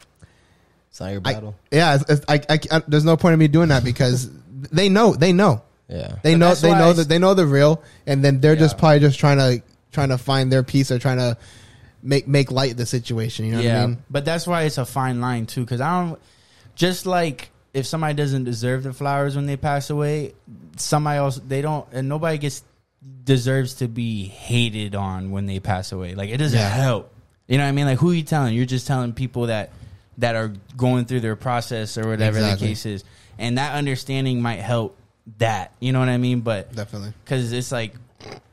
[0.90, 1.54] It's not your I, battle.
[1.70, 4.30] yeah, it's, it's, I, I, I, there's no point in me doing that because
[4.72, 6.16] they know, they know, yeah.
[6.22, 9.00] they But know, they know that they know the real, and then they're just probably
[9.00, 11.36] just trying to trying to find their peace or trying to
[12.02, 13.46] make make light of the situation.
[13.46, 13.98] You know what I mean?
[14.10, 16.20] But that's why it's a fine line too, because I don't
[16.74, 20.32] just like if somebody doesn't deserve the flowers when they pass away,
[20.76, 22.62] somebody else they don't, and nobody gets
[23.24, 26.14] deserves to be hated on when they pass away.
[26.14, 26.68] Like it doesn't Yeah.
[26.68, 27.12] help.
[27.48, 27.86] You know what I mean?
[27.86, 28.54] Like who are you telling?
[28.54, 29.70] You're just telling people that
[30.18, 32.66] that are going through their process or whatever Exactly.
[32.68, 33.04] the case is,
[33.38, 34.96] and that understanding might help
[35.38, 35.74] that.
[35.80, 36.40] You know what I mean?
[36.40, 37.12] But Definitely.
[37.24, 37.94] because it's like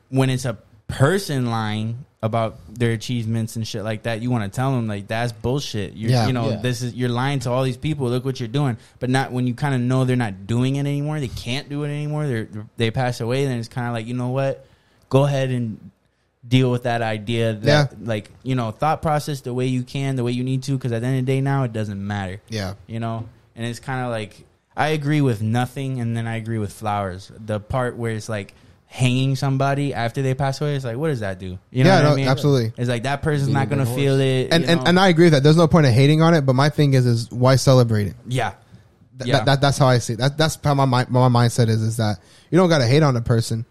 [0.08, 0.58] when it's a
[0.88, 5.08] person lying about their achievements and shit like that, you want to tell them like
[5.08, 5.94] that's bullshit.
[5.94, 6.26] You're, Yeah.
[6.28, 6.56] you know, Yeah.
[6.56, 8.08] this is you're lying to all these people.
[8.08, 10.80] Look what you're doing, but not when you kind of know they're not doing it
[10.86, 11.18] anymore.
[11.18, 12.26] They can't do it anymore.
[12.28, 12.46] They
[12.76, 13.44] they pass away.
[13.44, 14.64] Then it's kind of like you know what,
[15.08, 15.90] go ahead and
[16.46, 17.54] deal with that idea.
[17.54, 17.98] That, Yeah.
[18.04, 20.72] like you know, thought process the way you can, the way you need to.
[20.72, 22.74] Because at the end of the day, now it doesn't matter Yeah.
[22.86, 24.44] you know and it's kind of like
[24.76, 28.54] i agree with nothing and then i agree with flowers the part where it's like
[28.92, 31.96] hanging somebody after they pass away it's like what does that do you know Yeah,
[31.96, 32.72] what no, i mean absolutely.
[32.76, 34.86] it's like that person's Being not gonna feel it And you and, know?
[34.86, 35.42] and I agree with that.
[35.42, 38.16] There's no point of hating on it, but my thing is is why celebrate it?
[38.28, 38.50] yeah
[39.18, 39.38] Th- Yeah.
[39.38, 40.18] that, that, that's how I see it.
[40.18, 42.18] That, that's how my mi- my mindset is is that
[42.50, 43.64] you don't got to hate on a person,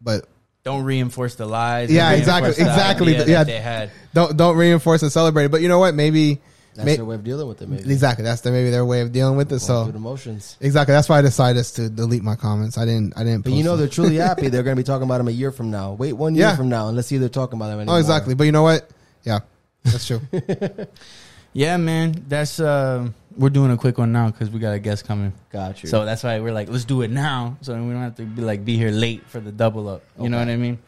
[0.00, 0.26] but
[0.64, 3.42] don't reinforce the lies Yeah, don't exactly, the exactly, that yeah.
[3.44, 5.50] they had don't don't reinforce and celebrate it.
[5.50, 5.94] But you know what?
[5.96, 6.40] Maybe,
[6.74, 7.68] That's may- their way of dealing with it.
[7.68, 9.50] Maybe exactly that's the, maybe their way of dealing with it.
[9.50, 10.56] Going So through the motions.
[10.60, 12.78] exactly that's why I decided to delete my comments.
[12.78, 13.42] I didn't I didn't.
[13.42, 13.80] But post you know them.
[13.80, 14.48] they're truly happy.
[14.48, 15.92] They're going to be talking about them a year from now.
[15.92, 16.56] Wait one year Yeah.
[16.56, 17.80] from now, and let's see if they're talking about them.
[17.80, 17.96] anymore.
[17.96, 18.34] oh exactly.
[18.34, 18.88] But you know what?
[19.24, 19.40] Yeah,
[19.84, 20.20] that's true.
[21.54, 23.06] yeah man that's uh
[23.36, 25.88] we're doing a quick one now because we got a guest coming Got you.
[25.88, 28.40] So that's why we're like, let's do it now, so we don't have to be
[28.42, 30.02] like be here late for the double up.
[30.20, 30.78] You know what I mean?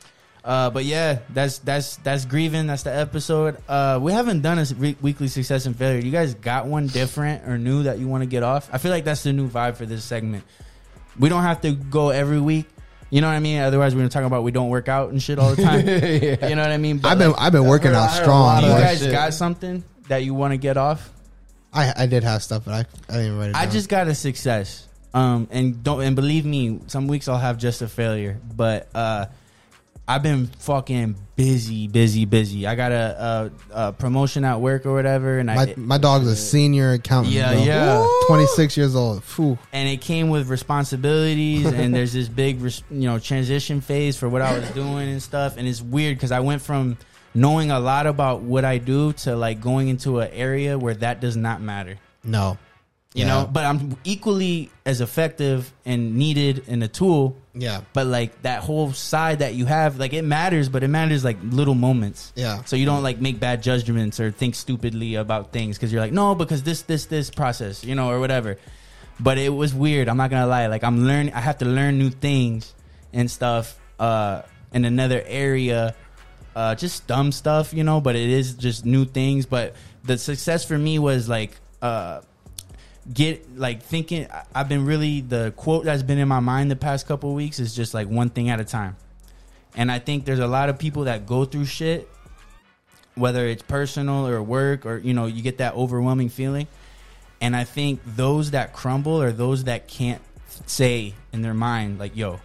[0.45, 2.67] Uh, but yeah, that's that's that's grieving.
[2.67, 3.57] That's the episode.
[3.67, 6.01] Uh, we haven't done a re- weekly success and failure.
[6.01, 8.69] You guys got one different or new that you want to get off?
[8.71, 10.45] I feel like that's the new vibe for this segment.
[11.19, 12.67] We don't have to go every week.
[13.09, 13.61] You know what I mean?
[13.61, 15.87] Otherwise, we're gonna talk about we don't work out and shit all the time.
[15.89, 16.49] Yeah.
[16.49, 16.99] You know what I mean?
[16.99, 18.63] But I've been like, I've been working heard- out I heard a strong.
[18.65, 19.13] you guys shit.
[19.13, 21.11] got something that you want to get off?
[21.73, 23.57] I I did have stuff, but I I didn't write it.
[23.57, 23.73] I down.
[23.73, 24.87] just got a success.
[25.15, 28.39] Um, and don't and believe me, some weeks I'll have just a failure.
[28.57, 29.27] But uh,
[30.07, 32.67] I've been fucking busy, busy, busy.
[32.67, 36.27] I got a, a, a promotion at work or whatever, and my I my dog's
[36.27, 37.35] a senior accountant.
[37.35, 37.63] Yeah, bro.
[37.65, 38.09] yeah.
[38.27, 39.25] Twenty six years old.
[39.25, 39.59] Phew.
[39.73, 44.43] and it came with responsibilities, and there's this big, you know, transition phase for what
[44.43, 45.57] I was doing and stuff.
[45.57, 46.99] And it's weird because I went from
[47.35, 51.21] knowing a lot about what I do to like going into an area where that
[51.21, 51.97] does not matter.
[52.23, 52.59] No.
[53.15, 53.29] You Yeah.
[53.29, 57.83] know, but I'm equally as effective and needed in a tool Yeah.
[57.93, 61.37] but like that whole side that you have like it matters but it matters like
[61.43, 62.65] little moments Yeah.
[62.65, 66.13] so you don't like make bad judgments or think stupidly about things because you're like
[66.13, 68.59] no because this this this process you know or whatever
[69.21, 71.97] but it was weird i'm not gonna lie like i'm learning i have to learn
[71.99, 72.75] new things
[73.13, 74.43] and stuff uh
[74.73, 75.95] in another area
[76.57, 80.65] uh just dumb stuff you know but it is just new things but the success
[80.65, 81.53] for me was like
[81.83, 82.21] uh
[83.13, 87.07] get like thinking I've been really the quote that's been in my mind the past
[87.07, 88.97] couple weeks is just like one thing at a time.
[89.77, 92.09] And I think there's a lot of people that go through shit
[93.17, 96.67] whether it's personal or work or you know you get that overwhelming feeling
[97.41, 100.21] and I think those that crumble are those that can't
[100.67, 102.41] say in their mind like yo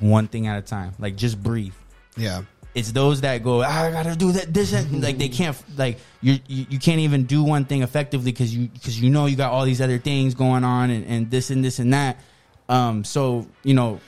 [0.00, 0.94] one thing at a time.
[0.98, 1.74] Like just breathe.
[2.16, 2.42] Yeah.
[2.78, 5.98] It's those that go, "Ah, I gotta do that, this, and like they can't, like
[6.20, 9.36] you, you, you can't even do one thing effectively because you, because you know you
[9.36, 12.18] got all these other things going on and, and this and this and that.
[12.68, 14.00] Um, so you know,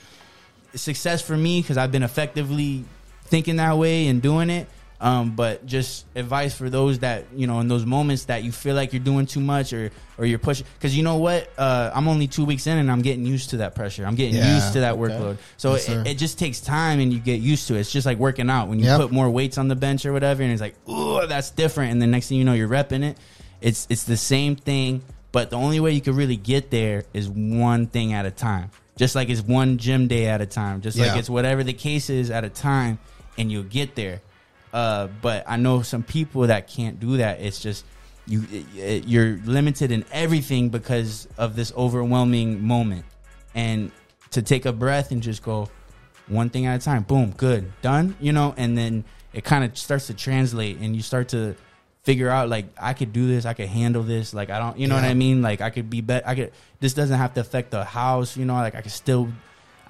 [0.73, 2.85] success for me because I've been effectively
[3.25, 4.67] thinking that way and doing it.
[5.01, 8.75] Um, but just advice for those that you know in those moments that you feel
[8.75, 9.89] like you're doing too much or
[10.19, 13.01] or you're pushing because you know what uh, I'm only two weeks in and I'm
[13.01, 14.05] getting used to that pressure.
[14.05, 14.53] I'm getting Yeah.
[14.53, 15.01] used to that Okay.
[15.13, 15.37] workload.
[15.57, 17.79] So Yes, it, it just takes time and you get used to it.
[17.79, 18.99] It's just like working out when you Yep.
[18.99, 21.91] put more weights on the bench or whatever, and it's like, oh, that's different.
[21.93, 23.17] And the next thing you know, you're repping it.
[23.59, 27.27] It's it's the same thing, but the only way you can really get there is
[27.27, 28.69] one thing at a time.
[28.97, 30.81] Just like it's one gym day at a time.
[30.81, 31.07] Just Yeah.
[31.07, 32.99] like it's whatever the case is at a time,
[33.39, 34.21] and you'll get there.
[34.73, 37.41] Uh, but I know some people that can't do that.
[37.41, 37.85] It's just
[38.27, 38.45] you
[38.75, 43.05] you're limited in everything because of this overwhelming moment.
[43.53, 43.91] And
[44.31, 45.69] to take a breath and just go
[46.27, 47.03] one thing at a time.
[47.03, 48.15] Boom, good, done.
[48.19, 49.03] You know, and then
[49.33, 51.55] it kind of starts to translate, and you start to
[52.03, 54.33] figure out like I could do this, I could handle this.
[54.33, 55.41] Like I don't, you know what I mean?
[55.41, 56.27] Like I could be better.
[56.27, 56.51] I could.
[56.79, 58.37] This doesn't have to affect the house.
[58.37, 59.29] You know, like I could still.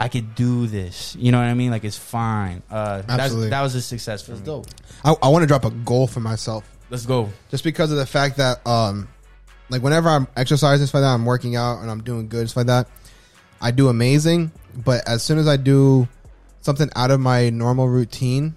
[0.01, 1.15] I could do this.
[1.19, 1.69] You know what I mean?
[1.71, 2.63] Like it's fine.
[2.71, 3.49] Uh, Absolutely.
[3.49, 4.45] that was a success for That's me.
[4.47, 4.65] dope.
[5.05, 6.67] I, I want to drop a goal for myself.
[6.89, 7.29] Let's go.
[7.51, 9.07] just because of the fact that um
[9.69, 12.57] like whenever I'm exercising stuff like that, I'm working out and I'm doing good stuff
[12.57, 12.87] like that,
[13.61, 14.51] I do amazing.
[14.75, 16.07] But as soon as I do
[16.61, 18.55] something out of my normal routine,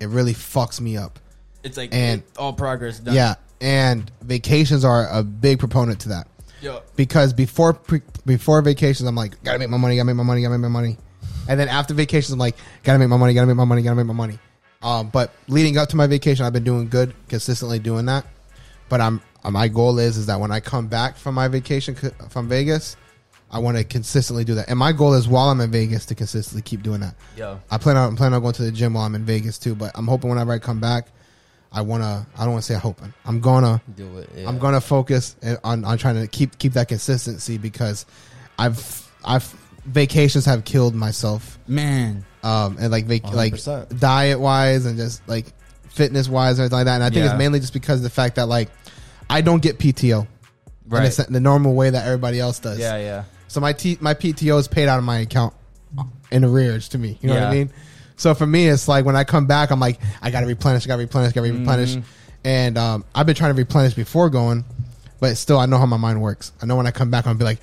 [0.00, 1.18] it really fucks me up.
[1.62, 3.14] It's like And- all progress done.
[3.14, 6.26] Yeah, and vacations are a big proponent to that
[6.62, 10.22] Yo, because before pre- before vacations, I'm like, gotta make my money, gotta make my
[10.24, 10.98] money, gotta make my money,
[11.48, 13.96] and then after vacations, I'm like, gotta make my money, gotta make my money, gotta
[13.96, 14.38] make my money.
[14.82, 18.26] Um, but leading up to my vacation, I've been doing good, consistently doing that.
[18.88, 21.96] But I'm uh, my goal is is that when I come back from my vacation
[21.96, 22.96] c- from Vegas,
[23.50, 24.68] I want to consistently do that.
[24.68, 27.14] And my goal is while I'm in Vegas to consistently keep doing that.
[27.36, 29.58] Yeah, I plan on I'm planning on going to the gym while I'm in Vegas
[29.58, 29.74] too.
[29.74, 31.08] But I'm hoping whenever I come back,
[31.72, 34.30] I wanna I don't want to say hoping I'm gonna Do it.
[34.36, 34.48] Yeah.
[34.48, 38.06] I'm gonna focus on on trying to keep keep that consistency because
[38.58, 39.44] I've I've
[39.84, 42.24] vacations have killed myself man.
[42.42, 44.00] um and like vac- like 100%.
[44.00, 45.46] diet wise and just like
[45.90, 47.32] fitness wise and everything like that and I think Yeah.
[47.32, 48.68] it's mainly just because of the fact that like
[49.30, 50.26] I don't get PTO in
[50.88, 51.12] the, Right.
[51.12, 53.24] se- the normal way that everybody else does Yeah, yeah.
[53.48, 55.54] so my T my PTO is paid out of my account
[56.30, 57.70] in arrears to me you know what I mean
[58.16, 60.88] so for me it's like when I come back I'm like I gotta replenish I
[60.88, 62.06] gotta replenish gotta replenish Mm-hmm.
[62.44, 64.64] and um, I've been trying to replenish before going
[65.20, 67.30] but still I know how my mind works I know when I come back I'm
[67.30, 67.58] gonna be like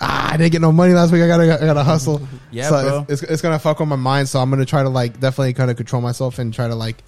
[0.00, 1.22] ah, I didn't get no money last week.
[1.22, 2.20] I gotta, I gotta hustle.
[2.52, 3.06] Yeah, so bro.
[3.08, 4.28] It's, it's, it's gonna fuck with my mind.
[4.28, 7.02] So I'm gonna try to like definitely kind of control myself and try to like,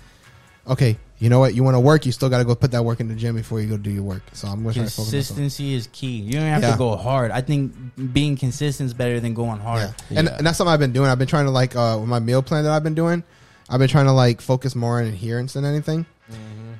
[0.67, 1.55] okay, you know what?
[1.55, 3.61] You want to work, you still gotta go put that work in the gym before
[3.61, 4.23] you go do your work.
[4.33, 5.11] So I'm gonna try to focus.
[5.13, 6.17] Consistency is key.
[6.19, 6.73] You don't have Yeah.
[6.73, 7.31] to go hard.
[7.31, 7.73] I think
[8.13, 9.81] being consistent is better than going hard.
[10.11, 10.19] Yeah.
[10.19, 10.37] And, Yeah.
[10.39, 11.09] and that's something I've been doing.
[11.11, 13.23] I've been trying to like uh, with my meal plan that I've been doing.
[13.69, 16.07] I've been trying to like focus more on adherence than anything.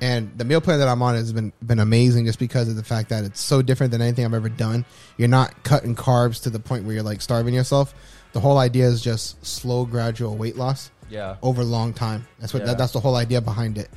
[0.03, 2.83] And the meal plan that I'm on has been been amazing just because of the
[2.83, 4.83] fact that it's so different than anything I've ever done.
[5.17, 7.93] You're not cutting carbs to the point where you're like starving yourself.
[8.33, 11.35] The whole idea is just slow, gradual weight loss Yeah.
[11.43, 12.25] over a long time.
[12.39, 12.67] That's what Yeah.
[12.69, 13.89] that, that's the whole idea behind it.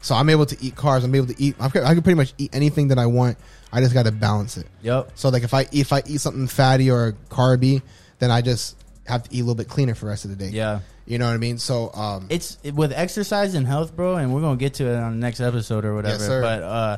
[0.00, 1.04] So I'm able to eat carbs.
[1.04, 1.56] I'm able to eat.
[1.60, 3.36] I can, I can pretty much eat anything that I want.
[3.72, 4.66] I just got to balance it.
[4.82, 5.12] Yep.
[5.14, 7.82] So like if I if I eat something fatty or carby,
[8.18, 8.76] then I just
[9.06, 10.50] have to eat a little bit cleaner for the rest of the day.
[10.50, 10.80] Yeah.
[11.06, 11.58] You know what I mean?
[11.58, 15.12] So um It's with exercise and health, bro, and we're gonna get to it on
[15.12, 16.14] the next episode or whatever.
[16.14, 16.40] Yes, sir.
[16.40, 16.96] But uh,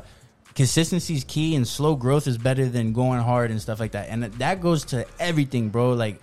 [0.55, 4.09] consistency is key, and slow growth is better than going hard and stuff like that.
[4.09, 5.93] And that goes to everything, bro.
[5.93, 6.21] Like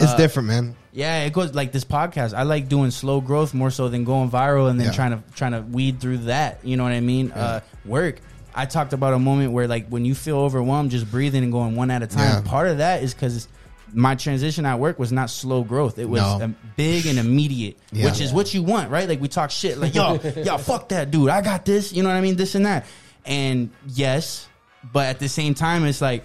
[0.00, 0.76] it's uh, different, man.
[0.92, 2.34] Yeah, it goes like this podcast.
[2.34, 4.92] I like doing slow growth more so than going viral and then Yeah.
[4.92, 6.60] trying to trying to weed through that.
[6.64, 7.30] You know what I mean?
[7.32, 8.20] Uh, work.
[8.54, 11.76] I talked about a moment where like when you feel overwhelmed, just breathing and going
[11.76, 12.42] one at a time.
[12.44, 12.50] Yeah.
[12.50, 13.46] Part of that is because
[13.94, 15.98] my transition at work was not slow growth.
[15.98, 16.52] It was No.
[16.76, 18.06] big and immediate, Yeah.
[18.06, 19.08] which is what you want, right?
[19.08, 21.30] Like we talk shit, like yo, yo, fuck that dude.
[21.30, 21.92] I got this.
[21.92, 22.36] You know what I mean?
[22.36, 22.86] This and that.
[23.24, 24.46] And yes,
[24.92, 26.24] but at the same time, it's like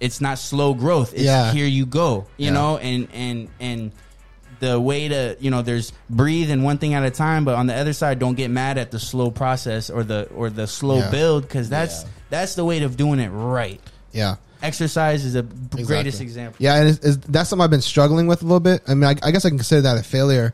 [0.00, 1.12] it's not slow growth.
[1.14, 1.52] It's Yeah.
[1.52, 2.26] here you go.
[2.36, 2.52] You Yeah.
[2.52, 3.92] know, and and and
[4.60, 7.68] the way to you know there's breathe and one thing at a time but on
[7.68, 10.98] the other side don't get mad at the slow process or the or the slow
[10.98, 11.10] Yeah.
[11.10, 12.08] build because that's Yeah.
[12.30, 13.80] that's the way of doing it right
[14.12, 14.34] Yeah.
[14.60, 18.26] exercise is a b- greatest example Yeah, and it's, it's, that's something I've been struggling
[18.26, 18.82] with a little bit.
[18.88, 20.52] I mean, I, I guess I can consider that a failure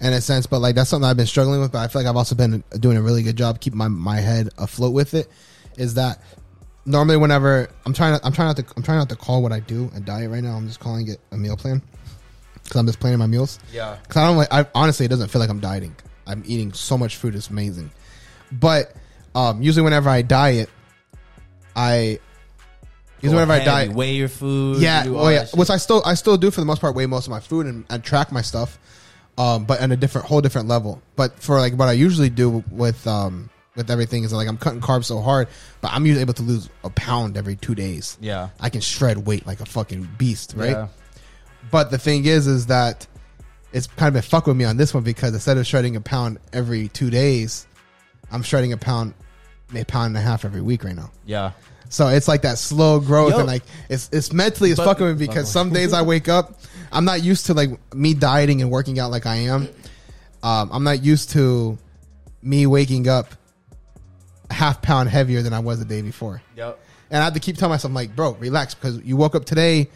[0.00, 1.70] in a sense, but like that's something I've been struggling with.
[1.70, 4.18] But I feel like I've also been doing a really good job keeping my, my
[4.18, 5.30] head afloat with it.
[5.76, 6.20] Is that
[6.86, 9.52] normally whenever I'm trying to I'm trying not to I'm trying not to call what
[9.52, 10.54] I do a diet right now.
[10.56, 11.82] I'm just calling it a meal plan
[12.62, 13.58] because I'm just planning my meals.
[13.72, 14.52] yeah Cause I don't like.
[14.52, 15.94] I honestly, it doesn't feel like I'm dieting.
[16.26, 17.90] I'm eating so much food; it's amazing.
[18.50, 18.94] But
[19.34, 20.70] um, usually, whenever I diet,
[21.76, 22.18] I
[23.16, 24.80] Because Go whenever I diet, weigh your food.
[24.80, 26.94] yeah, you well, yeah, which I still I still do for the most part.
[26.94, 28.78] Weigh most of my food and, and track my stuff,
[29.36, 31.02] um, but on a different whole different level.
[31.16, 34.80] But for like what I usually do with um with everything is like I'm cutting
[34.80, 35.48] carbs so hard,
[35.80, 38.16] but I'm usually able to lose a pound every two days.
[38.20, 40.70] yeah, I can shred weight like a fucking beast, right?
[40.70, 40.88] Yeah.
[41.70, 43.06] But the thing is, is that
[43.72, 46.00] it's kind of been fuck with me on this one because instead of shredding a
[46.00, 47.66] pound every two days,
[48.30, 49.14] I'm shredding a pound,
[49.70, 51.10] maybe a pound and a half every week right now.
[51.26, 51.52] yeah.
[51.90, 53.38] So it's like that slow growth Yo.
[53.40, 56.28] and like it's it's mentally it's But- fucking with me because some days I wake
[56.28, 56.58] up,
[56.90, 59.68] I'm not used to like me dieting and working out like I am.
[60.42, 61.78] Um, I'm not used to
[62.42, 63.28] me waking up
[64.50, 66.42] a half pound heavier than I was the day before.
[66.56, 66.78] Yep.
[67.10, 69.88] And I had to keep telling myself, like, bro, relax, because you woke up today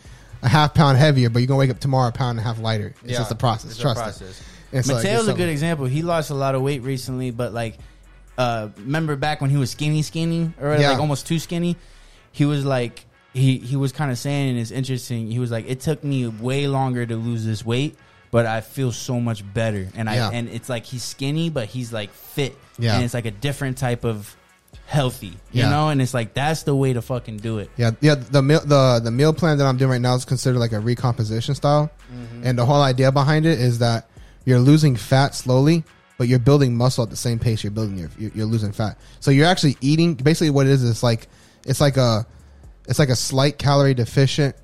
[0.43, 2.61] a half pound heavier, but you're gonna wake up tomorrow a pound and a half
[2.61, 2.95] lighter.
[3.05, 3.71] It's just a process.
[3.73, 4.41] It's a Trust process.
[4.41, 4.77] it.
[4.77, 5.87] And so, Mateo's it's a good example.
[5.87, 7.79] He lost a lot of weight recently, but like,
[8.37, 10.91] uh, remember back when he was skinny, skinny, or Yeah.
[10.91, 11.77] like almost too skinny?
[12.31, 15.31] He was like, he he was kind of saying, and it's interesting.
[15.31, 17.97] He was like, it took me way longer to lose this weight,
[18.31, 19.89] but I feel so much better.
[19.97, 20.31] And I Yeah.
[20.33, 22.57] and it's like he's skinny, but he's like fit.
[22.79, 22.95] Yeah.
[22.95, 24.37] and it's like a different type of
[24.89, 25.69] healthy, you Yeah.
[25.69, 25.91] know.
[25.91, 27.71] And it's like that's the way to fucking do it.
[27.77, 28.15] Yeah, yeah.
[28.15, 30.81] The meal the the meal plan that I'm doing right now is considered like a
[30.81, 32.47] recomposition style, Mm-hmm.
[32.47, 34.09] and the whole idea behind it is that
[34.47, 35.85] you're losing fat slowly,
[36.17, 38.97] but you're building muscle at the same pace you're building your you're, you're losing fat.
[39.21, 40.15] So you're actually eating.
[40.15, 41.29] Basically, what it is is like
[41.67, 42.27] it's like a
[42.89, 44.57] it's like a slight calorie deficient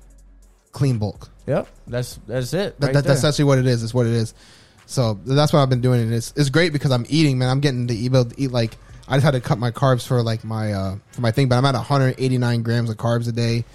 [0.71, 1.29] clean bulk.
[1.45, 2.75] Yep, that's that's it.
[2.79, 3.29] Right that, that's there.
[3.29, 3.83] actually what it is.
[3.83, 4.33] Is what it is.
[4.87, 7.49] So that's what I've been doing, and it's it's great because I'm eating, man.
[7.49, 8.75] I'm getting to eat, able to eat like
[9.07, 11.57] I just had to cut my carbs for like my uh for my thing, but
[11.57, 13.65] I'm at 189 grams of carbs a day.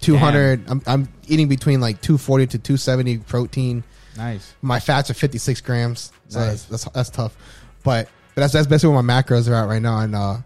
[0.00, 0.64] 200.
[0.70, 3.84] I'm I'm eating between like 240 to 270 protein.
[4.16, 4.54] nice.
[4.62, 6.64] My fats are 56 grams, so Nice.
[6.64, 7.36] that's, that's that's tough.
[7.84, 10.36] But but that's that's basically where my macros are at right now, and uh,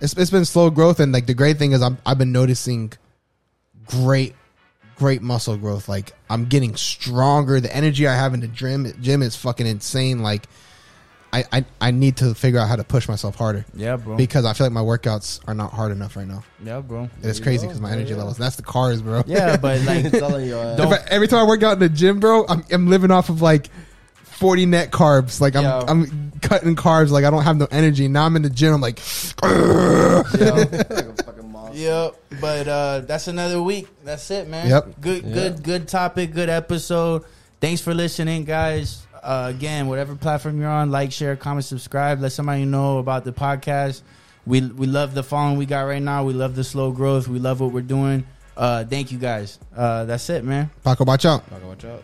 [0.00, 2.92] it's it's been slow growth, and like the great thing is I'm I've been noticing
[3.86, 4.34] great
[4.96, 5.88] great muscle growth.
[5.88, 7.58] Like I'm getting stronger.
[7.60, 10.22] The energy I have in the gym gym is fucking insane.
[10.22, 10.46] Like
[11.32, 14.16] I I, I need to figure out how to push myself harder Yeah, bro.
[14.16, 16.42] because I feel like my workouts are not hard enough right now.
[16.64, 17.02] yeah, bro.
[17.02, 18.18] And it's crazy because my energy you go.
[18.20, 18.36] levels.
[18.38, 19.22] That's the carbs, bro.
[19.26, 22.18] Yeah, but like telling you, uh, I- every time I work out in the gym,
[22.20, 23.68] bro, I'm, I'm living off of like
[24.24, 25.40] 40 net carbs.
[25.40, 25.84] Like I'm Yeah.
[25.86, 27.10] I'm cutting carbs.
[27.10, 28.08] Like I don't have no energy.
[28.08, 28.74] Now I'm in the gym.
[28.74, 28.98] I'm like,
[29.42, 31.78] yeah, like a fucking monster.
[31.80, 33.86] Yep, but uh that's another week.
[34.04, 34.68] That's it, man.
[34.68, 35.00] Yep.
[35.00, 35.34] Good Yeah.
[35.34, 37.24] good good topic, good episode.
[37.60, 39.06] Thanks for listening, guys.
[39.22, 42.20] Uh, again, whatever platform you're on, like, share, comment, subscribe.
[42.20, 44.02] Let somebody know about the podcast.
[44.46, 46.24] We we love the following we got right now.
[46.24, 47.28] We love the slow growth.
[47.28, 48.26] We love what we're doing.
[48.56, 49.58] Uh, thank you guys.
[49.76, 50.70] Uh, that's it, man.
[50.82, 51.44] Paco, watch out.
[51.48, 52.02] Fucking watch out.